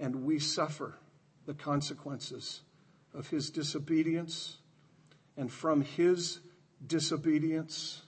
and 0.00 0.24
we 0.24 0.38
suffer 0.38 0.94
the 1.44 1.52
consequences 1.52 2.62
of 3.12 3.28
his 3.28 3.50
disobedience, 3.50 4.56
and 5.36 5.52
from 5.52 5.82
his 5.82 6.40
disobedience, 6.86 8.04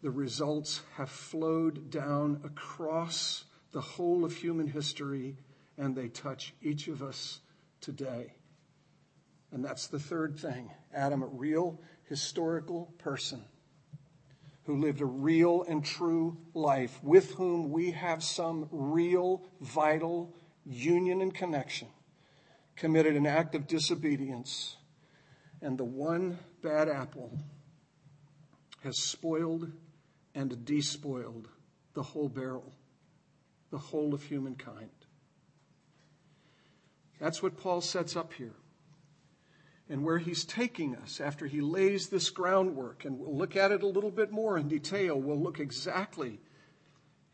the 0.00 0.10
results 0.10 0.80
have 0.94 1.10
flowed 1.10 1.90
down 1.90 2.40
across 2.42 3.44
the 3.72 3.82
whole 3.82 4.24
of 4.24 4.34
human 4.34 4.68
history, 4.68 5.36
and 5.76 5.94
they 5.94 6.08
touch 6.08 6.54
each 6.62 6.88
of 6.88 7.02
us 7.02 7.40
today. 7.82 8.32
And 9.52 9.62
that's 9.62 9.86
the 9.86 9.98
third 9.98 10.38
thing 10.38 10.70
Adam, 10.94 11.22
a 11.22 11.26
real 11.26 11.78
historical 12.08 12.92
person 12.98 13.44
who 14.64 14.76
lived 14.76 15.00
a 15.00 15.06
real 15.06 15.64
and 15.68 15.84
true 15.84 16.36
life, 16.54 16.98
with 17.02 17.32
whom 17.34 17.70
we 17.70 17.90
have 17.90 18.22
some 18.22 18.68
real, 18.70 19.42
vital 19.60 20.34
union 20.64 21.20
and 21.20 21.34
connection, 21.34 21.88
committed 22.76 23.16
an 23.16 23.26
act 23.26 23.54
of 23.54 23.66
disobedience, 23.66 24.76
and 25.60 25.76
the 25.76 25.84
one 25.84 26.38
bad 26.62 26.88
apple 26.88 27.38
has 28.84 28.98
spoiled 28.98 29.70
and 30.34 30.64
despoiled 30.64 31.48
the 31.94 32.02
whole 32.02 32.28
barrel, 32.28 32.72
the 33.70 33.78
whole 33.78 34.14
of 34.14 34.22
humankind. 34.22 34.90
That's 37.20 37.42
what 37.42 37.56
Paul 37.56 37.80
sets 37.80 38.16
up 38.16 38.32
here 38.32 38.54
and 39.92 40.02
where 40.02 40.16
he's 40.16 40.46
taking 40.46 40.96
us 40.96 41.20
after 41.20 41.46
he 41.46 41.60
lays 41.60 42.08
this 42.08 42.30
groundwork. 42.30 43.04
And 43.04 43.18
we'll 43.18 43.36
look 43.36 43.56
at 43.56 43.72
it 43.72 43.82
a 43.82 43.86
little 43.86 44.10
bit 44.10 44.32
more 44.32 44.56
in 44.56 44.66
detail. 44.66 45.20
We'll 45.20 45.38
look 45.38 45.60
exactly 45.60 46.40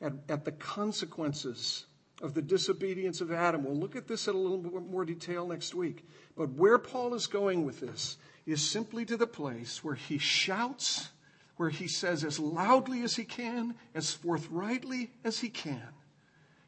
at, 0.00 0.12
at 0.28 0.44
the 0.44 0.50
consequences 0.50 1.86
of 2.20 2.34
the 2.34 2.42
disobedience 2.42 3.20
of 3.20 3.30
Adam. 3.30 3.62
We'll 3.62 3.78
look 3.78 3.94
at 3.94 4.08
this 4.08 4.26
in 4.26 4.34
a 4.34 4.38
little 4.38 4.58
bit 4.58 4.72
more 4.72 5.04
detail 5.04 5.46
next 5.46 5.72
week. 5.72 6.04
But 6.36 6.50
where 6.50 6.78
Paul 6.78 7.14
is 7.14 7.28
going 7.28 7.64
with 7.64 7.78
this 7.78 8.16
is 8.44 8.60
simply 8.60 9.04
to 9.04 9.16
the 9.16 9.28
place 9.28 9.84
where 9.84 9.94
he 9.94 10.18
shouts, 10.18 11.10
where 11.58 11.70
he 11.70 11.86
says 11.86 12.24
as 12.24 12.40
loudly 12.40 13.02
as 13.04 13.14
he 13.14 13.24
can, 13.24 13.76
as 13.94 14.12
forthrightly 14.12 15.12
as 15.22 15.38
he 15.38 15.48
can, 15.48 15.90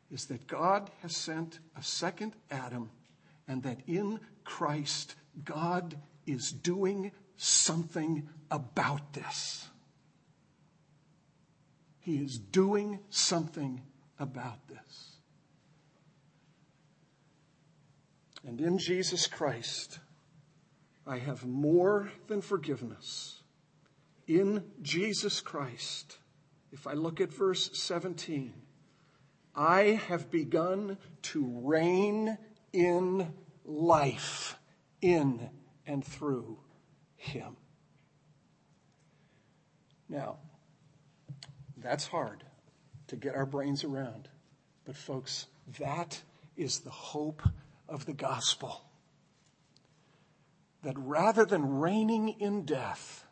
is 0.08 0.26
that 0.26 0.46
God 0.46 0.88
has 1.02 1.16
sent 1.16 1.58
a 1.76 1.82
second 1.82 2.34
Adam 2.48 2.90
and 3.48 3.64
that 3.64 3.80
in 3.88 4.20
Christ 4.44 5.16
God 5.44 5.96
is 6.26 6.52
doing 6.52 7.12
something 7.36 8.28
about 8.50 9.12
this. 9.12 9.68
He 12.00 12.16
is 12.16 12.38
doing 12.38 13.00
something 13.10 13.82
about 14.18 14.66
this. 14.68 15.16
And 18.46 18.60
in 18.60 18.78
Jesus 18.78 19.26
Christ, 19.26 19.98
I 21.06 21.18
have 21.18 21.44
more 21.44 22.10
than 22.26 22.40
forgiveness. 22.40 23.42
In 24.26 24.64
Jesus 24.82 25.40
Christ, 25.40 26.18
if 26.72 26.86
I 26.86 26.92
look 26.92 27.20
at 27.20 27.32
verse 27.32 27.70
17, 27.74 28.54
I 29.54 30.00
have 30.08 30.30
begun 30.30 30.96
to 31.22 31.60
reign 31.64 32.38
in 32.72 33.34
life 33.64 34.56
in 35.00 35.48
and 35.86 36.04
through 36.04 36.58
him. 37.16 37.56
Now, 40.08 40.38
that's 41.76 42.06
hard 42.06 42.44
to 43.08 43.16
get 43.16 43.34
our 43.34 43.46
brains 43.46 43.84
around. 43.84 44.28
But, 44.84 44.96
folks, 44.96 45.46
that 45.78 46.20
is 46.56 46.80
the 46.80 46.90
hope 46.90 47.42
of 47.88 48.06
the 48.06 48.12
gospel. 48.12 48.82
That 50.82 50.98
rather 50.98 51.44
than 51.44 51.78
reigning 51.78 52.36
in 52.40 52.64
death 52.64 53.24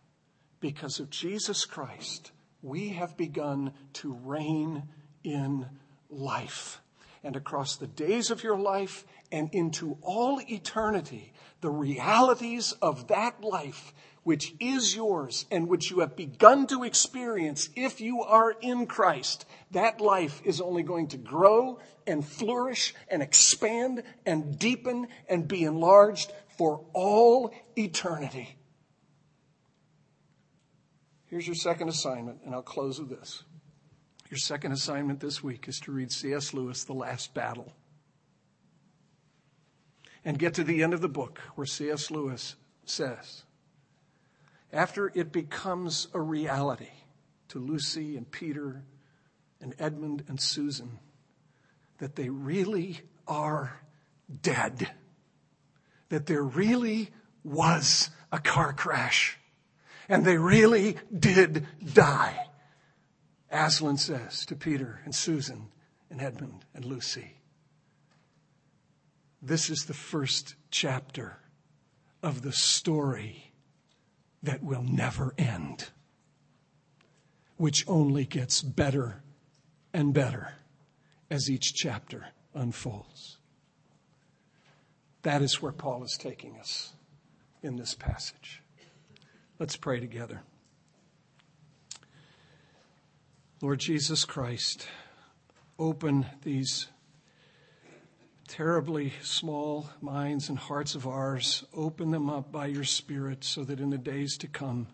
because 0.61 1.01
of 1.01 1.11
Jesus 1.11 1.65
Christ, 1.65 2.33
we 2.63 2.91
have 2.91 3.17
begun 3.17 3.73
to 3.95 4.13
reign 4.25 4.85
in 5.25 5.67
life. 6.11 6.81
And 7.25 7.37
across 7.37 7.77
the 7.77 7.87
days 7.87 8.31
of 8.31 8.43
your 8.43 8.59
life 8.59 9.05
and 9.31 9.51
into 9.53 9.99
all 10.03 10.41
eternity, 10.49 11.33
the 11.61 11.71
realities 11.71 12.73
of 12.81 13.09
that 13.09 13.43
life 13.43 13.93
which 14.29 14.55
is 14.61 14.95
yours 14.95 15.47
and 15.51 15.69
which 15.69 15.91
you 15.91 16.01
have 16.01 16.15
begun 16.15 16.67
to 16.67 16.85
experience 16.85 17.71
if 17.75 17.99
you 17.99 18.21
are 18.21 18.55
in 18.61 18.87
Christ, 18.87 19.47
that 19.71 20.03
life 20.03 20.43
is 20.45 20.61
only 20.61 20.83
going 20.83 21.09
to 21.09 21.17
grow 21.17 21.79
and 22.07 22.23
flourish 22.23 22.95
and 23.11 23.23
expand 23.23 24.03
and 24.27 24.59
deepen 24.59 25.09
and 25.31 25.49
be 25.49 25.65
enlarged 25.65 26.31
for 26.59 26.85
all 26.93 27.55
eternity. 27.75 28.55
Here's 31.25 31.47
your 31.47 31.57
second 31.57 31.89
assignment, 31.89 32.41
and 32.45 32.55
I'll 32.55 32.61
close 32.61 33.01
with 33.01 33.09
this. 33.09 33.45
Your 34.31 34.37
second 34.37 34.73
assignment 34.73 35.21
this 35.21 35.43
week 35.43 35.69
is 35.69 35.79
to 35.81 35.93
read 35.93 36.13
C.S. 36.13 36.53
Lewis' 36.53 36.85
The 36.85 36.93
Last 36.93 37.33
Battle 37.33 37.73
and 40.29 40.39
get 40.39 40.53
to 40.53 40.63
the 40.63 40.83
end 40.83 40.93
of 40.93 41.01
the 41.01 41.09
book 41.09 41.39
where 41.55 41.67
C.S. 41.67 42.11
Lewis 42.11 42.55
says, 42.85 43.45
after 44.71 45.11
it 45.15 45.33
becomes 45.33 46.07
a 46.13 46.21
reality 46.21 46.91
to 47.49 47.59
Lucy 47.59 48.15
and 48.15 48.31
Peter 48.31 48.83
and 49.59 49.75
Edmund 49.79 50.25
and 50.29 50.39
Susan 50.39 50.99
that 51.97 52.15
they 52.15 52.29
really 52.29 53.01
are 53.27 53.81
dead, 54.43 54.91
that 56.11 56.27
there 56.27 56.45
really 56.45 57.09
was 57.43 58.11
a 58.31 58.39
car 58.39 58.75
crash, 58.75 59.39
and 60.11 60.27
they 60.27 60.37
really 60.37 60.99
did 61.19 61.67
die. 61.95 62.49
Aslan 63.51 63.97
says 63.97 64.45
to 64.45 64.55
Peter 64.55 65.01
and 65.07 65.15
Susan 65.15 65.69
and 66.11 66.21
Edmund 66.21 66.67
and 66.75 66.85
Lucy, 66.85 67.38
this 69.41 69.71
is 69.71 69.85
the 69.85 69.95
first 69.95 70.55
chapter 70.71 71.39
of 72.23 72.43
the 72.43 72.53
story 72.53 73.53
that 74.43 74.63
will 74.63 74.83
never 74.83 75.35
end, 75.39 75.89
which 77.57 77.85
only 77.89 78.25
gets 78.25 78.63
better 78.63 79.23
and 79.93 80.13
better 80.13 80.55
as 81.31 81.51
each 81.51 81.75
chapter 81.75 82.29
unfolds. 82.55 83.39
That 85.23 85.43
is 85.43 85.61
where 85.61 85.73
Paul 85.73 86.05
is 86.05 86.17
taking 86.19 86.59
us 86.59 86.93
in 87.63 87.77
this 87.77 87.95
passage. 87.95 88.63
Let's 89.59 89.77
pray 89.77 90.01
together. 90.01 90.43
Lord 93.61 93.81
Jesus 93.81 94.25
Christ, 94.25 94.87
open 95.79 96.27
these 96.43 96.87
terribly 98.49 99.13
small 99.23 99.91
minds 100.01 100.49
and 100.49 100.59
hearts 100.59 100.95
of 100.95 101.07
ours, 101.07 101.65
open 101.75 102.11
them 102.11 102.29
up 102.29 102.51
by 102.51 102.67
your 102.67 102.85
Spirit 102.85 103.45
so 103.45 103.63
that 103.63 103.79
in 103.79 103.91
the 103.91 103.99
days 103.99 104.37
to 104.39 104.49
come, 104.49 104.89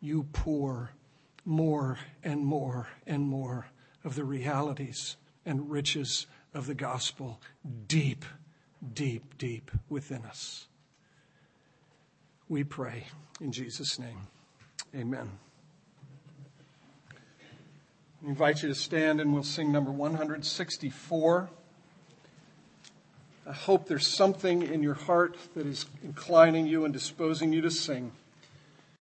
you 0.00 0.24
pour 0.32 0.90
more 1.44 1.98
and 2.22 2.44
more 2.44 2.88
and 3.06 3.22
more 3.22 3.66
of 4.04 4.16
the 4.16 4.24
realities 4.24 5.16
and 5.46 5.70
riches 5.70 6.26
of 6.52 6.66
the 6.66 6.74
gospel 6.74 7.40
deep, 7.86 8.24
deep, 8.92 9.38
deep 9.38 9.70
within 9.88 10.24
us. 10.24 10.66
We 12.48 12.64
pray 12.64 13.06
in 13.40 13.52
Jesus' 13.52 13.98
name. 13.98 14.26
Amen. 14.94 15.30
I 18.24 18.28
invite 18.28 18.62
you 18.62 18.68
to 18.68 18.74
stand 18.74 19.20
and 19.20 19.32
we'll 19.32 19.42
sing 19.42 19.72
number 19.72 19.90
164. 19.90 21.50
I 23.46 23.52
hope 23.52 23.88
there's 23.88 24.06
something 24.06 24.62
in 24.62 24.82
your 24.82 24.94
heart 24.94 25.36
that 25.54 25.66
is 25.66 25.86
inclining 26.04 26.66
you 26.66 26.84
and 26.84 26.92
disposing 26.92 27.52
you 27.52 27.60
to 27.62 27.70
sing. 27.70 28.12